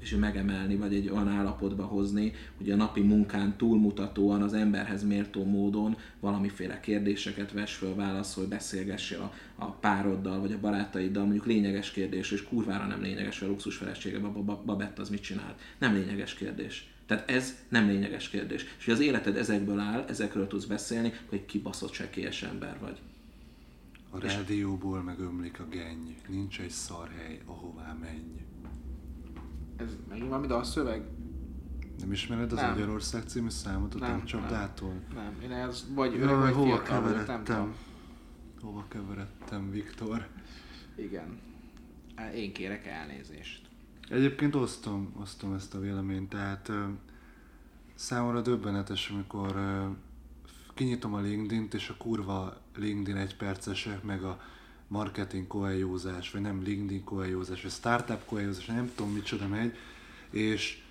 [0.03, 5.45] és megemelni, vagy egy olyan állapotba hozni, hogy a napi munkán túlmutatóan az emberhez méltó
[5.45, 11.91] módon valamiféle kérdéseket vess föl, válaszolj, beszélgessél a, a pároddal, vagy a barátaiddal, mondjuk lényeges
[11.91, 14.19] kérdés, és kurvára nem lényeges, a luxus felesége
[14.65, 15.59] Babett az mit csinált.
[15.77, 16.87] Nem lényeges kérdés.
[17.05, 18.65] Tehát ez nem lényeges kérdés.
[18.77, 22.97] És hogy az életed ezekből áll, ezekről tudsz beszélni, hogy egy kibaszott csekélyes ember vagy.
[24.09, 28.52] A rádióból megömlik a genny, nincs egy szarhely, ahová menj.
[29.83, 31.03] Ez megint valami dalszöveg?
[31.99, 32.69] Nem ismered az Nem.
[32.69, 34.93] Magyarország című számot a Nem, Táncsapdától?
[35.13, 37.43] Nem, én ez vagy öreg, vagy hova fiatal vagyok, nem keveredtem?
[37.43, 37.75] tudom.
[38.61, 40.27] Hova keveredtem, Viktor?
[40.95, 41.39] Igen.
[42.35, 43.61] Én kérek elnézést.
[44.09, 46.83] Egyébként osztom, osztom ezt a véleményt, tehát ö,
[47.95, 49.85] számomra döbbenetes, amikor ö,
[50.73, 54.41] kinyitom a LinkedIn-t, és a kurva LinkedIn egypercesek, meg a
[54.87, 59.75] marketing koeljózás, vagy nem LinkedIn koeljózás, vagy startup koeljózás, nem tudom micsoda megy,
[60.29, 60.81] és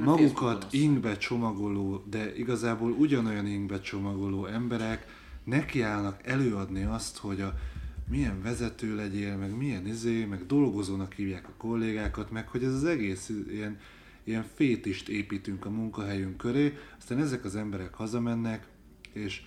[0.00, 5.06] magukat ingbe csomagoló, de igazából ugyanolyan ingbe csomagoló emberek
[5.44, 7.54] nekiállnak előadni azt, hogy a
[8.08, 12.84] milyen vezető legyél, meg milyen izé, meg dolgozónak hívják a kollégákat, meg hogy ez az
[12.84, 13.78] egész ilyen,
[14.24, 18.66] ilyen fétist építünk a munkahelyünk köré, aztán ezek az emberek hazamennek,
[19.12, 19.42] és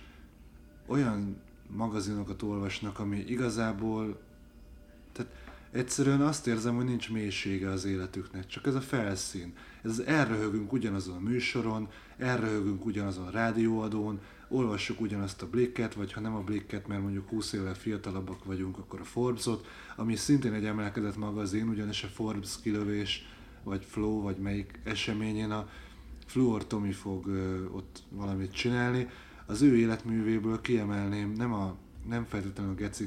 [0.86, 1.36] olyan
[1.76, 4.20] magazinokat olvasnak, ami igazából
[5.12, 5.32] tehát
[5.70, 9.52] egyszerűen azt érzem, hogy nincs mélysége az életüknek, csak ez a felszín.
[9.82, 11.88] Ez elröhögünk ugyanazon a műsoron,
[12.18, 17.28] elröhögünk ugyanazon a rádióadón, olvassuk ugyanazt a blikket, vagy ha nem a blikket, mert mondjuk
[17.28, 22.60] 20 évvel fiatalabbak vagyunk, akkor a Forbes-ot, ami szintén egy emelkedett magazin, ugyanis a Forbes
[22.62, 23.28] kilövés,
[23.62, 25.68] vagy Flow, vagy melyik eseményén a
[26.26, 29.08] Fluor Tomi fog ö, ott valamit csinálni.
[29.46, 31.76] Az ő életművéből kiemelném nem, a,
[32.08, 33.06] nem feltétlenül a Geci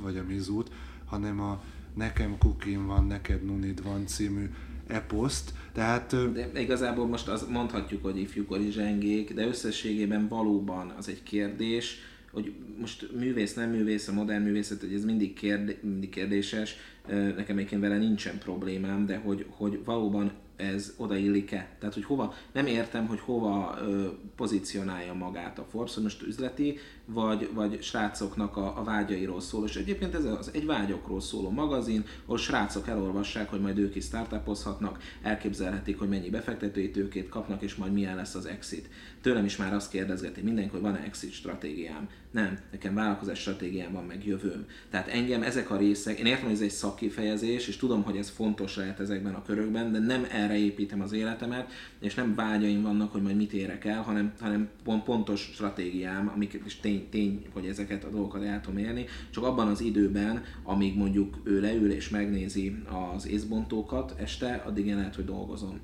[0.00, 0.70] vagy a Mizút,
[1.04, 1.62] hanem a
[1.94, 4.50] Nekem kukim van, neked nunid van című
[4.86, 5.52] eposzt.
[5.72, 11.98] Tehát De igazából most az mondhatjuk, hogy ifjúkori zsengék, de összességében valóban az egy kérdés,
[12.32, 16.76] hogy most művész, nem művész, a modern művészet, hogy ez mindig, kérdé, mindig kérdéses,
[17.08, 21.76] nekem egyébként vele nincsen problémám, de hogy, hogy valóban ez odaillik-e?
[21.78, 26.78] Tehát, hogy hova, nem értem, hogy hova ö, pozícionálja magát a Forbes, hogy most üzleti,
[27.12, 29.66] vagy, vagy srácoknak a, a vágyairól szól.
[29.66, 34.04] És egyébként ez az egy vágyokról szóló magazin, ahol srácok elolvassák, hogy majd ők is
[34.04, 38.88] startupozhatnak, elképzelhetik, hogy mennyi befektetői tőkét kapnak, és majd milyen lesz az exit.
[39.20, 42.08] Tőlem is már azt kérdezgeti mindenki, hogy van-e exit stratégiám.
[42.30, 44.66] Nem, nekem vállalkozás stratégiám van, meg jövőm.
[44.90, 48.28] Tehát engem ezek a részek, én értem, hogy ez egy szakkifejezés, és tudom, hogy ez
[48.28, 53.12] fontos lehet ezekben a körökben, de nem erre építem az életemet, és nem vágyaim vannak,
[53.12, 57.66] hogy majd mit érek el, hanem, hanem pont pontos stratégiám, amik és tény, tény, hogy
[57.66, 62.08] ezeket a dolgokat el tudom érni, csak abban az időben, amíg mondjuk ő leül és
[62.08, 62.76] megnézi
[63.14, 65.80] az észbontókat este, addig én lehet, hogy dolgozom.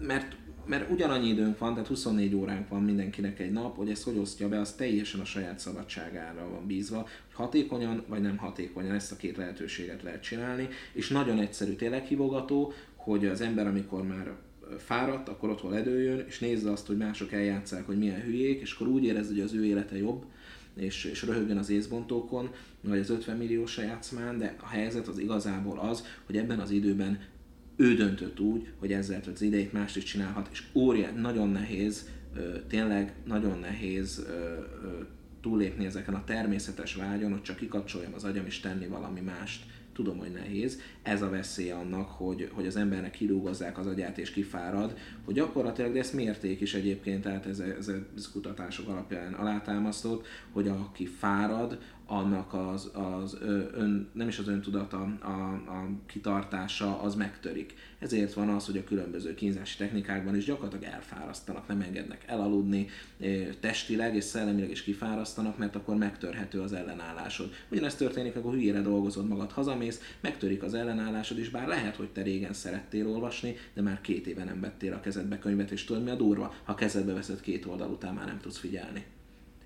[0.00, 0.36] Mert
[0.68, 4.48] mert ugyanannyi időnk van, tehát 24 óránk van mindenkinek egy nap, hogy ezt hogy osztja
[4.48, 9.16] be, az teljesen a saját szabadságára van bízva, hogy hatékonyan vagy nem hatékonyan ezt a
[9.16, 14.32] két lehetőséget lehet csinálni, és nagyon egyszerű, tényleg hívogató, hogy az ember, amikor már
[14.78, 18.86] fáradt, akkor otthon ledőjön, és nézze azt, hogy mások eljátszák, hogy milyen hülyék, és akkor
[18.86, 20.24] úgy érezze, hogy az ő élete jobb,
[20.74, 22.50] és, és röhögjön az észbontókon,
[22.80, 27.18] vagy az 50 milliós játszmán, de a helyzet az igazából az, hogy ebben az időben
[27.76, 32.08] ő döntött úgy, hogy ezzel az idejét mást is csinálhat, és óriá, nagyon nehéz,
[32.68, 34.26] tényleg nagyon nehéz
[35.40, 39.64] túlépni ezeken a természetes vágyon, hogy csak kikapcsoljam az agyam és tenni valami mást.
[39.98, 40.80] Tudom, hogy nehéz.
[41.02, 45.92] Ez a veszély annak, hogy, hogy az embernek kidolgozzák az agyát és kifárad, hogy gyakorlatilag,
[45.92, 51.78] de ezt mérték is egyébként, tehát ez, ez, ez kutatások alapján alátámasztott, hogy aki fárad,
[52.10, 53.36] annak az, az
[53.72, 57.74] ön, nem is az öntudata, a, a kitartása az megtörik.
[57.98, 62.86] Ezért van az, hogy a különböző kínzási technikákban is gyakorlatilag elfárasztanak, nem engednek elaludni,
[63.60, 67.50] testileg és szellemileg is kifárasztanak, mert akkor megtörhető az ellenállásod.
[67.70, 72.22] Ugyanezt történik, akkor hülyére dolgozod magad, hazamész, megtörik az ellenállásod, és bár lehet, hogy te
[72.22, 76.10] régen szerettél olvasni, de már két éve nem vettél a kezedbe könyvet, és tudod mi
[76.10, 76.54] a durva?
[76.64, 79.04] Ha kezedbe veszed két oldal után, már nem tudsz figyelni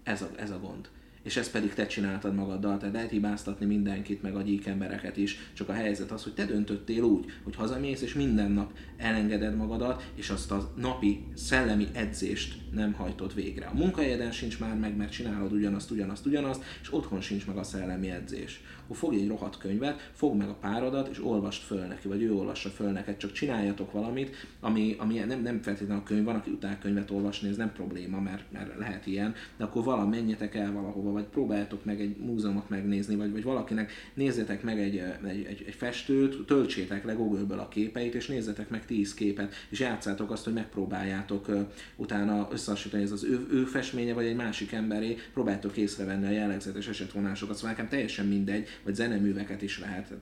[0.03, 0.89] Ez a, ez a gond
[1.23, 5.39] és ezt pedig te csináltad magaddal, tehát lehet hibáztatni mindenkit, meg a gyík embereket is,
[5.53, 10.11] csak a helyzet az, hogy te döntöttél úgy, hogy hazamész, és minden nap elengeded magadat,
[10.15, 13.67] és azt a napi szellemi edzést nem hajtod végre.
[13.67, 17.63] A munkahelyeden sincs már meg, mert csinálod ugyanazt, ugyanazt, ugyanazt, és otthon sincs meg a
[17.63, 18.61] szellemi edzés.
[18.85, 22.35] Akkor fogj egy rohadt könyvet, fogd meg a párodat, és olvast föl neki, vagy ő
[22.35, 26.51] olvassa föl neked, csak csináljatok valamit, ami, ami nem, nem feltétlenül a könyv, van, aki
[26.51, 31.12] utál könyvet olvasni, ez nem probléma, mert, mert lehet ilyen, de akkor valamennyietek el valahova,
[31.13, 35.75] vagy próbáljátok meg egy múzeumot megnézni, vagy, vagy valakinek nézzétek meg egy, egy, egy, egy
[35.75, 40.53] festőt, töltsétek le Google-ből a képeit, és nézzetek meg 10 képet, és játszátok azt, hogy
[40.53, 41.61] megpróbáljátok uh,
[41.97, 46.89] utána összehasonlítani, ez az ő, ő festménye, vagy egy másik emberé, próbáljátok észrevenni a jellegzetes
[46.89, 47.57] esetvonásokat.
[47.57, 50.19] Szóval nekem teljesen mindegy, vagy zeneműveket is lehet,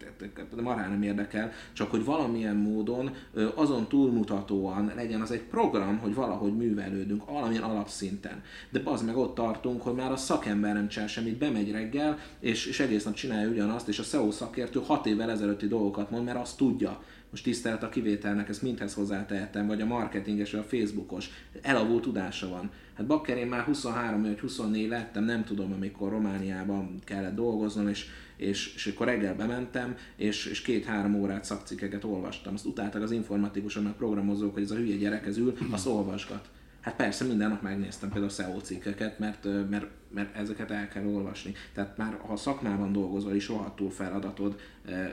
[0.55, 3.15] de marán nem érdekel, csak hogy valamilyen módon
[3.55, 8.43] azon túlmutatóan legyen az egy program, hogy valahogy művelődünk, valamilyen alapszinten.
[8.71, 12.67] De az meg ott tartunk, hogy már a szakember nem csinál semmit, bemegy reggel, és,
[12.67, 16.39] és egész nap csinálja ugyanazt, és a SEO szakértő hat évvel ezelőtti dolgokat mond, mert
[16.39, 17.01] azt tudja
[17.31, 21.31] most tisztelet a kivételnek, ezt mindhez hozzátehetem, vagy a marketinges, vagy a Facebookos,
[21.63, 22.71] elavult tudása van.
[22.95, 28.07] Hát bakker, én már 23 vagy 24 lettem, nem tudom, amikor Romániában kellett dolgoznom, és,
[28.37, 32.55] és, és akkor reggel bementem, és, és két-három órát szakcikkeket olvastam.
[32.55, 35.57] Azt utáltak az informatikusok, meg programozók, hogy ez a hülye gyerek ez ül,
[35.87, 36.49] olvasgat.
[36.81, 41.55] Hát persze minden nap megnéztem például SEO cikkeket, mert, mert, mert ezeket el kell olvasni.
[41.75, 44.61] Tehát már ha szakmában dolgozol is rohadtul feladatod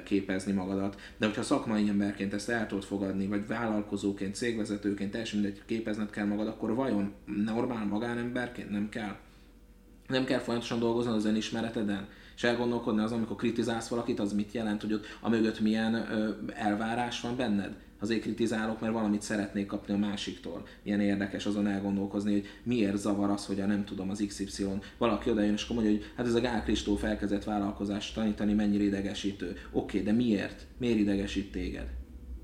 [0.03, 5.61] képezni magadat, de hogyha szakmai emberként ezt el tudod fogadni, vagy vállalkozóként, cégvezetőként, teljesen mindegy
[5.65, 7.13] képezned kell magad, akkor vajon
[7.45, 9.15] normál magánemberként nem kell?
[10.07, 12.07] Nem kell folyamatosan dolgozni az önismereteden?
[12.38, 16.30] És elgondolkodni az, amikor kritizálsz valakit, az mit jelent, hogy ott a mögött milyen ö,
[16.54, 17.76] elvárás van benned?
[18.00, 20.68] azért kritizálok, mert valamit szeretnék kapni a másiktól.
[20.84, 24.66] Milyen érdekes azon elgondolkozni, hogy miért zavar az, hogy a nem tudom az XY.
[24.98, 28.84] Valaki odajön és akkor mondja, hogy hát ez a Gál Kristóf elkezdett vállalkozást tanítani, mennyire
[28.84, 29.50] idegesítő.
[29.72, 30.66] Oké, okay, de miért?
[30.78, 31.88] Miért idegesít téged?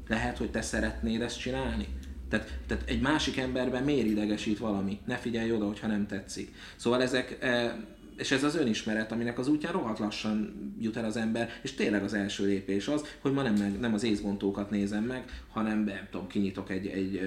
[0.07, 1.87] Lehet, hogy te szeretnéd ezt csinálni?
[2.29, 4.99] Tehát, tehát egy másik emberben miért idegesít valami?
[5.05, 6.53] Ne figyelj oda, hogyha nem tetszik.
[6.75, 7.71] Szóval ezek eh,
[8.17, 12.03] és ez az önismeret, aminek az útján rohadt lassan jut el az ember, és tényleg
[12.03, 16.27] az első lépés az, hogy ma nem, nem az észbontókat nézem meg, hanem nem tudom,
[16.27, 17.21] kinyitok egy, egy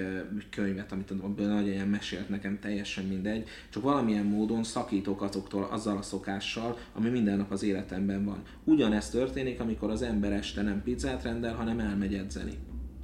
[0.49, 6.01] könyvet, amit a nagyanyám mesélt nekem, teljesen mindegy, csak valamilyen módon szakítok azoktól azzal a
[6.01, 8.41] szokással, ami minden nap az életemben van.
[8.63, 12.53] Ugyanezt történik, amikor az ember este nem pizzát rendel, hanem elmegy edzeni.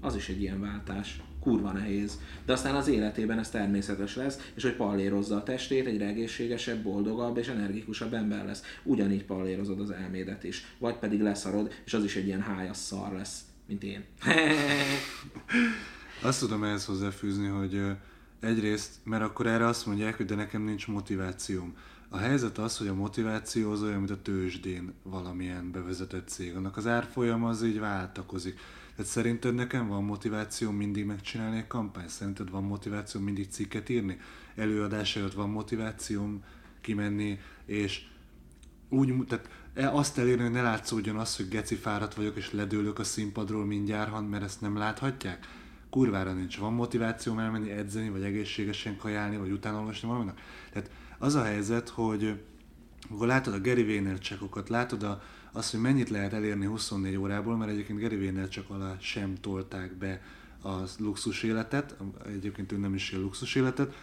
[0.02, 2.20] Az is egy ilyen váltás kurva nehéz.
[2.46, 7.38] De aztán az életében ez természetes lesz, és hogy pallérozza a testét, egy egészségesebb, boldogabb
[7.38, 8.62] és energikusabb ember lesz.
[8.84, 10.66] Ugyanígy pallérozod az elmédet is.
[10.78, 14.04] Vagy pedig leszarod, és az is egy ilyen hájas szar lesz, mint én.
[16.22, 17.82] azt tudom ehhez hozzáfűzni, hogy
[18.40, 21.76] egyrészt, mert akkor erre azt mondják, hogy de nekem nincs motivációm.
[22.10, 26.56] A helyzet az, hogy a motiváció az olyan, mint a tőzsdén valamilyen bevezetett cég.
[26.56, 28.60] Annak az árfolyam az így váltakozik.
[28.96, 32.10] Tehát szerinted nekem van motiváció mindig megcsinálni egy kampányt?
[32.10, 34.20] Szerinted van motiváció mindig cikket írni?
[34.56, 36.44] Előadás előtt van motivációm
[36.82, 38.06] kimenni, és
[38.90, 43.00] úgy, tehát e, azt elérni, hogy ne látszódjon az, hogy geci fáradt vagyok, és ledőlök
[43.00, 45.48] a színpadról mindjárt, mert ezt nem láthatják?
[45.90, 46.58] Kurvára nincs.
[46.58, 50.42] Van motiváció elmenni edzeni, vagy egészségesen kajálni, vagy utána olvasni valaminek?
[50.72, 52.42] Tehát az a helyzet, hogy
[53.10, 55.22] akkor látod a Gary Vaynerchukokat, látod a,
[55.54, 60.22] azt, hogy mennyit lehet elérni 24 órából, mert egyébként Vayner csak alá sem tolták be
[60.64, 61.96] a luxus életet,
[62.26, 63.96] egyébként ő nem is él luxus életet,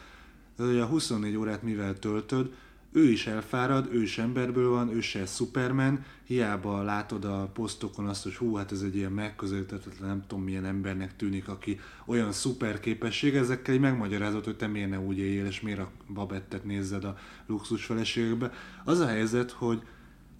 [0.56, 2.52] de hogy a 24 órát mivel töltöd,
[2.92, 8.22] ő is elfárad, ő is emberből van, ő se Superman, hiába látod a posztokon azt,
[8.22, 12.80] hogy hú, hát ez egy ilyen megközelíthetetlen, nem tudom milyen embernek tűnik, aki olyan szuper
[12.80, 17.04] képesség, ezekkel egy megmagyarázod, hogy te miért ne úgy éljél, és miért a babettet nézed
[17.04, 18.52] a luxus feleségekbe.
[18.84, 19.82] Az a helyzet, hogy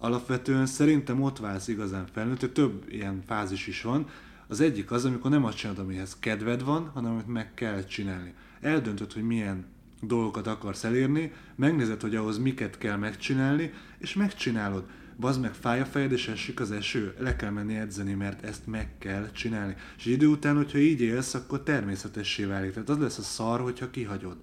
[0.01, 4.07] alapvetően szerintem ott válsz igazán felnőtt, több ilyen fázis is van.
[4.47, 8.33] Az egyik az, amikor nem azt csinálod, amihez kedved van, hanem amit meg kell csinálni.
[8.61, 9.65] Eldöntöd, hogy milyen
[10.01, 14.83] dolgokat akarsz elérni, megnézed, hogy ahhoz miket kell megcsinálni, és megcsinálod.
[15.19, 18.67] Bazd meg, fáj a fejed, és esik az eső, le kell menni edzeni, mert ezt
[18.67, 19.75] meg kell csinálni.
[19.97, 22.73] És idő után, hogyha így élsz, akkor természetessé válik.
[22.73, 24.37] Tehát az lesz a szar, hogyha kihagyod.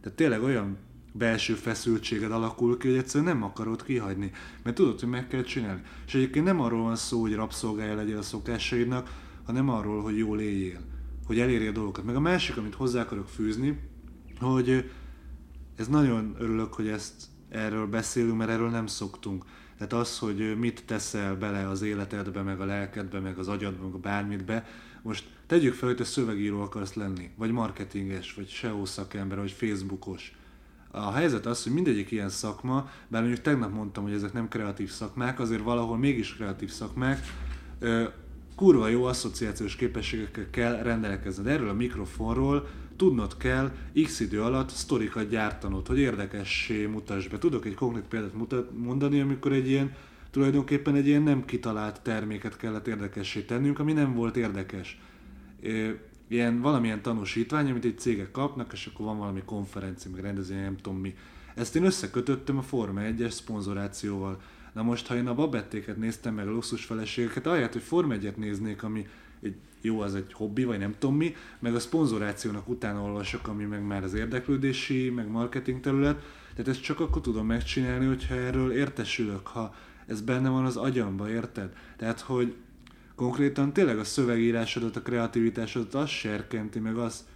[0.00, 0.76] Tehát tényleg olyan
[1.12, 4.30] belső feszültséged alakul ki, hogy egyszerűen nem akarod kihagyni,
[4.62, 5.80] mert tudod, hogy meg kell csinálni.
[6.06, 9.10] És egyébként nem arról van szó, hogy rabszolgája legyél a szokásaidnak,
[9.44, 10.80] hanem arról, hogy jól éljél,
[11.26, 12.04] hogy elérje a dolgokat.
[12.04, 13.78] Meg a másik, amit hozzá akarok fűzni,
[14.40, 14.90] hogy
[15.76, 17.14] ez nagyon örülök, hogy ezt
[17.48, 19.44] erről beszélünk, mert erről nem szoktunk.
[19.76, 23.94] Tehát az, hogy mit teszel bele az életedbe, meg a lelkedbe, meg az agyadba, meg
[23.94, 24.66] a bármit be,
[25.02, 30.32] most tegyük fel, hogy te szövegíró akarsz lenni, vagy marketinges, vagy SEO szakember, vagy Facebookos
[30.94, 34.90] A helyzet az, hogy mindegyik ilyen szakma, bár mondjuk tegnap mondtam, hogy ezek nem kreatív
[34.90, 37.18] szakmák, azért valahol mégis kreatív szakmák,
[38.56, 41.46] kurva jó asszociációs képességekkel kell rendelkezned.
[41.46, 43.70] Erről a mikrofonról tudnod kell
[44.02, 47.38] x idő alatt sztorikat gyártanod, hogy érdekessé mutass be.
[47.38, 49.94] Tudok egy konkrét példát mutat, mondani, amikor egy ilyen
[50.30, 55.00] tulajdonképpen egy ilyen nem kitalált terméket kellett érdekessé tennünk, ami nem volt érdekes.
[56.32, 60.76] Ilyen valamilyen tanúsítvány, amit egy cégek kapnak, és akkor van valami konferencia, meg rendezvény, nem
[60.76, 61.14] tudom mi.
[61.54, 64.40] Ezt én összekötöttem a Forma 1-es szponzorációval.
[64.72, 68.36] Na most, ha én a babettéket néztem meg, a luxus feleségeket, ahelyett, hogy Forma 1
[68.36, 69.06] néznék, ami
[69.42, 73.64] egy, jó, az egy hobbi, vagy nem tudom mi, meg a szponzorációnak utána olvasok, ami
[73.64, 78.72] meg már az érdeklődési, meg marketing terület, tehát ezt csak akkor tudom megcsinálni, hogyha erről
[78.72, 79.74] értesülök, ha
[80.06, 81.72] ez benne van az agyamba, érted?
[81.96, 82.54] Tehát, hogy
[83.22, 87.26] konkrétan tényleg a szövegírásodat, a kreativitásodat az serkenti, meg az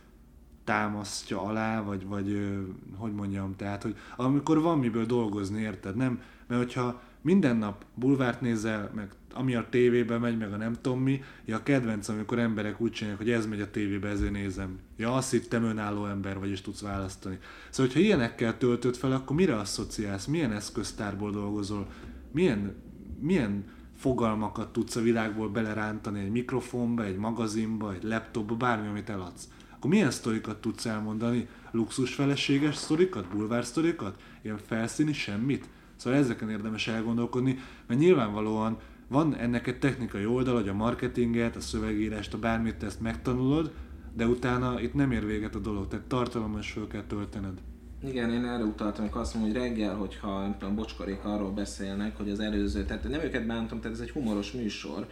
[0.64, 2.48] támasztja alá, vagy, vagy
[2.96, 5.96] hogy mondjam, tehát, hogy amikor van miből dolgozni, érted?
[5.96, 10.76] Nem, mert hogyha minden nap bulvárt nézel, meg ami a tévébe megy, meg a nem
[10.80, 14.78] tudom mi, ja kedvenc, amikor emberek úgy csinálják, hogy ez megy a tévébe, ezért nézem.
[14.96, 17.38] Ja, azt hittem önálló ember, vagyis tudsz választani.
[17.70, 20.26] Szóval, hogyha ilyenekkel töltöd fel, akkor mire asszociálsz?
[20.26, 21.86] Milyen eszköztárból dolgozol?
[22.32, 22.74] Milyen,
[23.20, 23.64] milyen
[23.96, 29.48] fogalmakat tudsz a világból belerántani egy mikrofonba, egy magazinba, egy laptopba, bármi, amit eladsz.
[29.76, 31.48] Akkor milyen sztorikat tudsz elmondani?
[31.70, 34.22] Luxus feleséges sztorikat, bulvár sztorikat?
[34.42, 35.68] Ilyen felszíni semmit?
[35.96, 38.78] Szóval ezeken érdemes elgondolkodni, mert nyilvánvalóan
[39.08, 43.72] van ennek egy technikai oldal, hogy a marketinget, a szövegírást, a bármit ezt megtanulod,
[44.14, 47.60] de utána itt nem ér véget a dolog, tehát tartalommal is föl kell töltened.
[48.04, 52.16] Igen, én erre utaltam, amikor azt mondom, hogy reggel, hogyha nem tudom, bocskarék arról beszélnek,
[52.16, 55.06] hogy az előző, tehát nem őket bántom, tehát ez egy humoros műsor,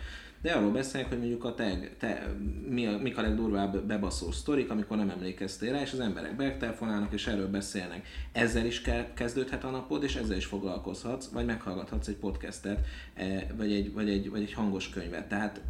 [0.45, 2.35] de arról beszélnek, hogy mondjuk a te, te
[2.69, 7.13] mi a, mik a legdurvább bebaszó sztorik, amikor nem emlékeztél rá, és az emberek betelefonálnak,
[7.13, 8.07] és erről beszélnek.
[8.33, 8.83] Ezzel is
[9.15, 14.09] kezdődhet a napod, és ezzel is foglalkozhatsz, vagy meghallgathatsz egy podcastet, e, vagy egy, vagy
[14.09, 15.29] egy, vagy egy hangos könyvet.
[15.29, 15.61] Tehát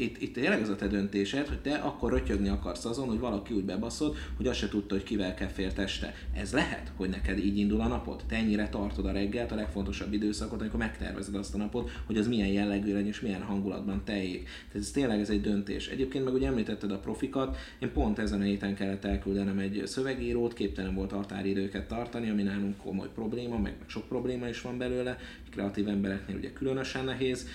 [0.00, 3.54] itt, itt tényleg az a te döntésed, hogy te akkor rötyögni akarsz azon, hogy valaki
[3.54, 6.14] úgy bebaszod, hogy azt se tudta, hogy kivel kell fért este.
[6.34, 8.22] Ez lehet, hogy neked így indul a napod?
[8.28, 12.28] Te ennyire tartod a reggelt, a legfontosabb időszakot, amikor megtervezed azt a napot, hogy az
[12.28, 14.42] milyen jellegű legyen és milyen hangulatban teljék.
[14.42, 15.88] Tehát ez tényleg ez egy döntés.
[15.88, 20.52] Egyébként meg ugye említetted a profikat, én pont ezen a héten kellett elküldenem egy szövegírót,
[20.52, 25.18] képtelen volt határidőket tartani, ami nálunk komoly probléma, meg, meg sok probléma is van belőle,
[25.50, 27.46] kreatív embereknél ugye különösen nehéz.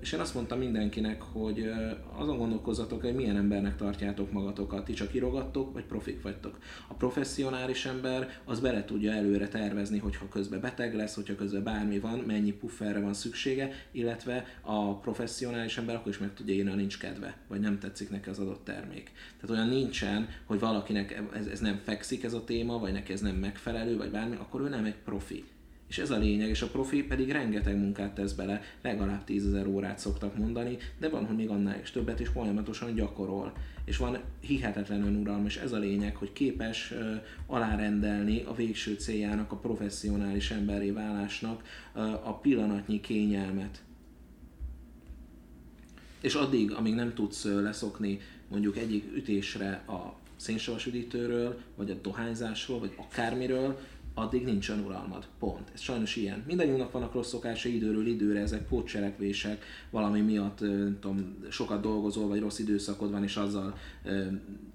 [0.00, 1.67] És én azt mondtam mindenkinek, hogy
[2.16, 6.58] azon gondolkozzatok, hogy milyen embernek tartjátok magatokat, ti csak írogattok, vagy profik vagytok.
[6.88, 11.98] A professzionális ember az bele tudja előre tervezni, hogyha közben beteg lesz, hogyha közben bármi
[11.98, 16.76] van, mennyi pufferre van szüksége, illetve a professzionális ember akkor is meg tudja írni, ha
[16.76, 19.10] nincs kedve, vagy nem tetszik neki az adott termék.
[19.40, 23.20] Tehát olyan nincsen, hogy valakinek ez, ez nem fekszik ez a téma, vagy neki ez
[23.20, 25.44] nem megfelelő, vagy bármi, akkor ő nem egy profi
[25.88, 29.66] és ez a lényeg, és a profi pedig rengeteg munkát tesz bele, legalább 10 ezer
[29.66, 33.52] órát szoktak mondani, de van, hogy még annál is többet, és folyamatosan gyakorol.
[33.84, 37.16] És van hihetetlen önuralom, és ez a lényeg, hogy képes uh,
[37.46, 41.62] alárendelni a végső céljának, a professzionális emberi válásnak
[41.94, 43.82] uh, a pillanatnyi kényelmet.
[46.20, 48.18] És addig, amíg nem tudsz leszokni
[48.48, 53.78] mondjuk egyik ütésre a szénsavas üdítőről, vagy a dohányzásról, vagy akármiről,
[54.18, 55.26] addig nincs uralmad.
[55.38, 55.70] Pont.
[55.74, 56.44] Ez sajnos ilyen.
[56.46, 60.58] Mindannyiunknak vannak rossz szokásai időről időre, ezek pótcselekvések, valami miatt
[61.00, 64.26] tudom, sokat dolgozol, vagy rossz időszakod van, és azzal ö,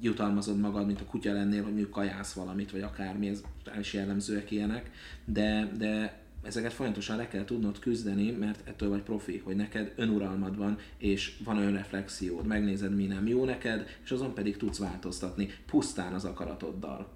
[0.01, 3.43] jutalmazod magad, mint a kutya lennél, hogy mondjuk kajász valamit, vagy akármi, ez
[3.79, 4.91] is jellemzőek ilyenek.
[5.25, 10.57] De, de ezeket folyamatosan le kell tudnod küzdeni, mert ettől vagy profi, hogy neked önuralmad
[10.57, 16.13] van, és van önreflexiód, megnézed, mi nem jó neked, és azon pedig tudsz változtatni, pusztán
[16.13, 17.07] az akaratoddal.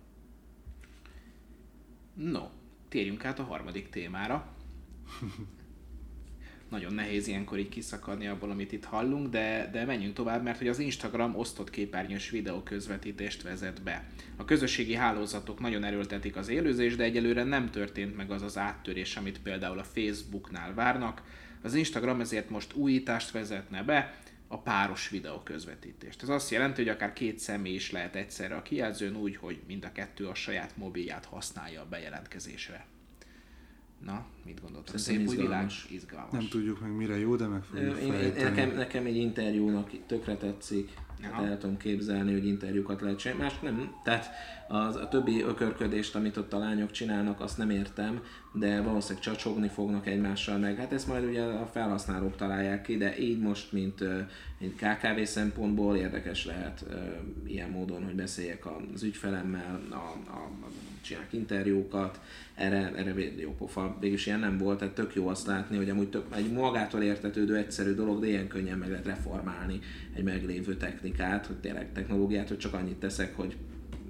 [2.18, 2.50] No,
[2.90, 4.48] térjünk át a harmadik témára.
[6.70, 10.68] Nagyon nehéz ilyenkor így kiszakadni abból, amit itt hallunk, de, de menjünk tovább, mert hogy
[10.68, 14.08] az Instagram osztott képernyős videó közvetítést vezet be.
[14.36, 19.16] A közösségi hálózatok nagyon erőltetik az élőzést, de egyelőre nem történt meg az az áttörés,
[19.16, 21.22] amit például a Facebooknál várnak.
[21.62, 26.24] Az Instagram ezért most újítást vezetne be, a páros videó közvetítést.
[26.24, 29.86] Ez azt jelenti, hogy akár két személy is lehet egyszerre a kijelzőn úgy, hogy mind
[29.86, 32.86] a kettő a saját mobilját használja a bejelentkezésre.
[34.06, 34.96] Na, mit gondoltok?
[34.96, 36.32] Ez szép új világ, izgalmas.
[36.32, 40.36] Nem tudjuk meg mire jó, de meg fogjuk én, én, nekem, nekem egy interjúnak tökre
[40.38, 40.92] tetszik,
[41.22, 43.96] Hát el tudom képzelni, hogy interjúkat lehet csinálni, más nem.
[44.04, 44.30] Tehát
[44.68, 48.22] az, a többi ökörködést, amit ott a lányok csinálnak, azt nem értem,
[48.54, 50.78] de valószínűleg csacsogni fognak egymással meg.
[50.78, 54.04] Hát ezt majd ugye a felhasználók találják ki, de így most, mint,
[54.60, 56.86] mint KKV szempontból érdekes lehet
[57.46, 59.96] ilyen módon, hogy beszéljek az ügyfelemmel, a,
[60.30, 60.68] a, a
[61.02, 62.20] csinálják interjúkat,
[62.58, 66.10] erre, erre jó pofa, végülis ilyen nem volt, tehát tök jó azt látni, hogy amúgy
[66.10, 69.80] tök, egy magától értetődő, egyszerű dolog, de ilyen könnyen meg lehet reformálni
[70.14, 73.56] egy meglévő technikát, hogy tényleg technológiát, hogy csak annyit teszek, hogy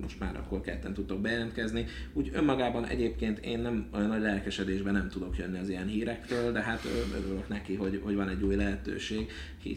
[0.01, 1.85] most már akkor ketten tudtok bejelentkezni.
[2.13, 6.61] Úgy önmagában egyébként én nem olyan nagy lelkesedésben nem tudok jönni az ilyen hírektől, de
[6.61, 6.85] hát
[7.15, 9.31] örülök neki, hogy, hogy van egy új lehetőség.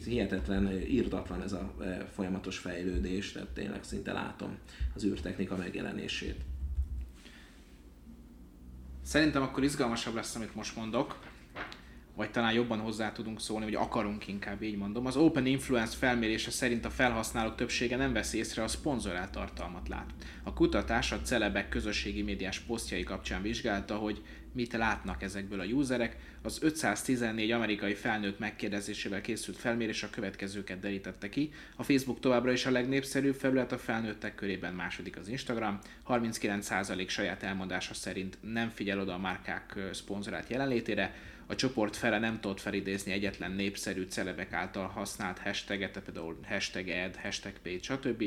[0.04, 1.74] Hihetetlen, írdatlan ez a
[2.14, 4.56] folyamatos fejlődés, tehát tényleg szinte látom
[4.94, 6.36] az űrtechnika megjelenését.
[9.11, 11.18] Szerintem akkor izgalmasabb lesz, amit most mondok,
[12.16, 15.06] vagy talán jobban hozzá tudunk szólni, vagy akarunk inkább így mondom.
[15.06, 20.11] Az Open Influence felmérése szerint a felhasználók többsége nem veszi észre a szponzorált tartalmat lát.
[20.42, 24.22] A kutatás a celebek közösségi médiás posztjai kapcsán vizsgálta, hogy
[24.53, 26.16] mit látnak ezekből a userek.
[26.42, 31.53] Az 514 amerikai felnőtt megkérdezésével készült felmérés a következőket derítette ki.
[31.76, 35.78] A Facebook továbbra is a legnépszerűbb felület a felnőttek körében, második az Instagram.
[36.09, 41.14] 39% saját elmondása szerint nem figyel oda a márkák szponzorált jelenlétére,
[41.51, 47.16] a csoport fele nem tudott felidézni egyetlen népszerű celebek által használt hashtaget, például hashtag ad,
[47.16, 48.24] hashtag page, stb.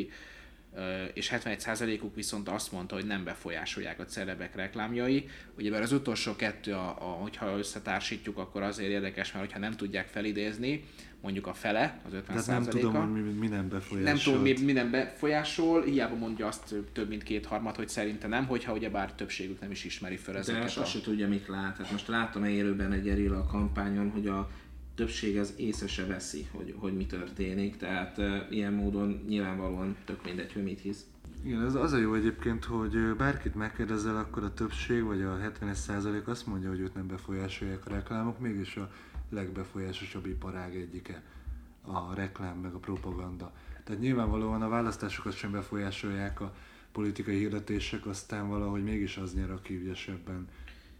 [1.14, 5.30] És 71%-uk viszont azt mondta, hogy nem befolyásolják a celebek reklámjai.
[5.58, 10.08] Ugye az utolsó kettő, a, a, hogyha összetársítjuk, akkor azért érdekes, mert hogyha nem tudják
[10.08, 10.84] felidézni,
[11.24, 14.14] mondjuk a fele, az 50 Tehát nem tudom, hogy mi, mi nem befolyásol.
[14.14, 18.46] Nem tudom, mi, mi nem befolyásol, hiába mondja azt több mint kétharmad, hogy szerinte nem,
[18.46, 20.60] hogyha ugye bár többségük nem is ismeri fel ezeket.
[20.60, 20.86] De azt a...
[20.86, 21.78] se tudja, mit lát.
[21.78, 24.50] Hát most látom élőben egy a kampányon, hogy a
[24.96, 30.24] többség az észre se veszi, hogy, hogy mi történik, tehát e, ilyen módon nyilvánvalóan tök
[30.26, 31.06] mindegy, hogy mit hisz.
[31.44, 36.24] Igen, ez az a jó egyébként, hogy bárkit megkérdezel, akkor a többség, vagy a 70%
[36.26, 38.92] azt mondja, hogy őt nem befolyásolják a reklámok, mégis a
[39.30, 41.24] legbefolyásosabb iparág egyike
[41.82, 43.52] a reklám meg a propaganda.
[43.84, 46.54] Tehát nyilvánvalóan a választásokat sem befolyásolják a
[46.92, 50.48] politikai hirdetések, aztán valahogy mégis az nyer, aki ügyesebben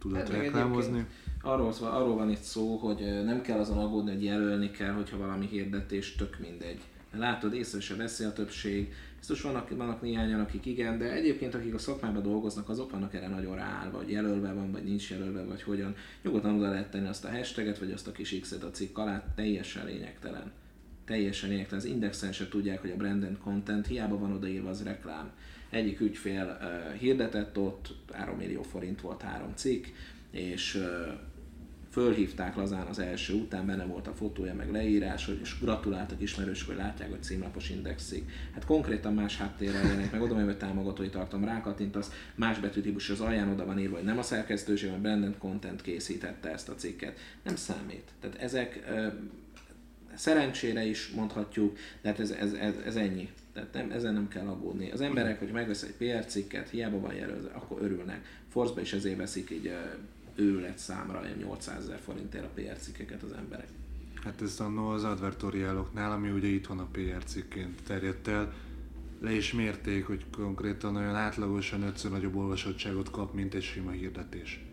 [0.04, 1.06] tudott hát, reklámozni.
[1.42, 5.46] Arról, arról van itt szó, hogy nem kell azon aggódni, hogy jelölni kell, hogyha valami
[5.46, 6.80] hirdetés tök mindegy.
[7.16, 8.94] Látod, észre se veszi a többség,
[9.26, 13.28] Biztos vannak, vannak néhányan, akik igen, de egyébként akik a szakmában dolgoznak, azok vannak erre
[13.28, 15.94] nagyon ráállva, vagy jelölve van, vagy nincs jelölve, vagy hogyan.
[16.22, 19.24] Nyugodtan oda lehet tenni azt a hashtaget, vagy azt a kis x-et a cikk alá,
[19.34, 20.52] teljesen lényegtelen.
[21.04, 21.84] Teljesen lényegtelen.
[21.84, 25.30] Az indexen se tudják, hogy a branded content hiába van odaírva az reklám.
[25.70, 26.58] Egyik ügyfél
[26.98, 29.86] hirdetett ott, 3 millió forint volt három cikk,
[30.30, 30.82] és
[31.94, 36.66] fölhívták lazán az első után, benne volt a fotója, meg leírás, hogy, és gratuláltak ismerősök,
[36.66, 38.24] hogy látják, hogy címlapos indexig.
[38.52, 41.40] Hát konkrétan más háttérrel jelenik, meg oda hogy támogatói tartom,
[41.92, 45.82] az más betűtípus az alján oda van írva, hogy nem a szerkesztőség, hanem Brandon Content
[45.82, 47.18] készítette ezt a cikket.
[47.42, 48.10] Nem számít.
[48.20, 48.84] Tehát ezek
[50.14, 53.30] szerencsére is mondhatjuk, de hát ez, ez, ez, ez ennyi.
[53.54, 54.90] Tehát nem, ezen nem kell aggódni.
[54.90, 58.24] Az emberek, hogy megvesz egy PR cikket, hiába van jelölve, akkor örülnek.
[58.48, 59.72] Force is ezért veszik így
[60.34, 63.68] őrület számra, ilyen 800 ezer forintért a PR cikkeket az emberek.
[64.24, 68.52] Hát ez annó az advertoriáloknál, ami ugye itthon a PR cikként terjedt el,
[69.20, 74.64] le is mérték, hogy konkrétan olyan átlagosan ötször nagyobb olvasottságot kap, mint egy sima hirdetés.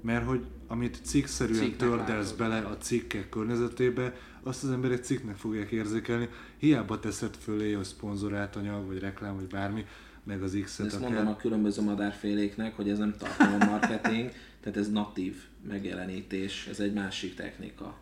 [0.00, 5.70] Mert hogy amit cikkszerűen Cikknek tördelsz bele a cikkek környezetébe, azt az emberek cikknek fogják
[5.70, 6.28] érzékelni.
[6.56, 9.86] Hiába teszed fölé, hogy szponzorált anyag, vagy reklám, vagy bármi,
[10.24, 10.86] meg az X-et.
[10.86, 13.14] Ezt mondom a különböző madárféléknek, hogy ez nem
[13.58, 15.36] marketing, tehát ez natív
[15.68, 17.98] megjelenítés, ez egy másik technika.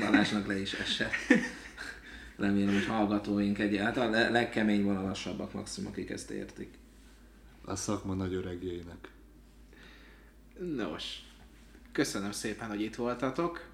[0.00, 1.12] Balázsnak le is esett.
[2.36, 6.78] Remélem, hogy hallgatóink egy, hát a legkemény vonalasabbak maximum, akik ezt értik.
[7.64, 9.10] A szakma nagy öregjeinek.
[10.76, 11.29] Nos,
[11.92, 13.68] köszönöm szépen, hogy itt voltatok.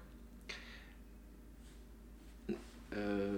[2.89, 3.35] Ö,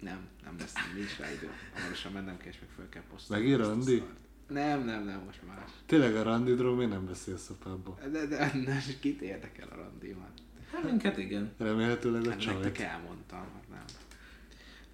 [0.00, 1.50] nem, nem lesz, nincs rá idő.
[1.74, 3.42] Hamarosan mennem kell, és meg föl kell posztolni.
[3.42, 4.02] Megír Andi?
[4.48, 5.70] Nem, nem, nem, most más.
[5.86, 7.98] Tényleg a randidról miért nem beszélsz a pubba?
[8.12, 10.30] De, de, de, kit érdekel a randi már?
[10.72, 11.52] Hát minket igen.
[11.58, 12.62] Remélhetőleg a csajt.
[12.62, 13.84] Nektek elmondtam, hát nem.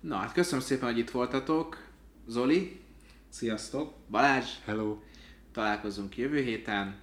[0.00, 1.86] Na, hát köszönöm szépen, hogy itt voltatok.
[2.26, 2.80] Zoli.
[3.28, 3.94] Sziasztok.
[4.10, 4.50] Balázs.
[4.64, 4.98] Hello.
[5.52, 6.96] Találkozunk jövő héten.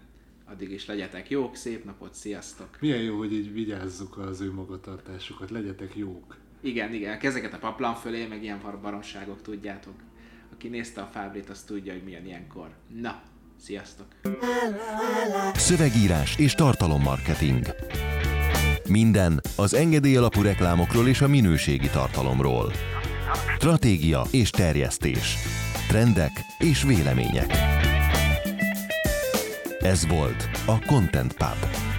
[0.52, 2.68] Addig is legyetek jók, szép napot, sziasztok!
[2.80, 6.38] Milyen jó, hogy így vigyázzuk az ő magatartásukat, legyetek jók!
[6.62, 9.94] Igen, igen, kezeket a paplan fölé, meg ilyen baromságok, tudjátok.
[10.54, 12.70] Aki nézte a Fábrit, az tudja, hogy milyen ilyenkor.
[13.02, 13.22] Na,
[13.60, 14.06] sziasztok!
[15.54, 17.66] Szövegírás és tartalommarketing.
[18.90, 22.72] Minden az engedély alapú reklámokról és a minőségi tartalomról.
[23.58, 25.36] Stratégia és terjesztés.
[25.88, 27.71] Trendek és vélemények.
[29.84, 31.91] Ez volt a Content Pub.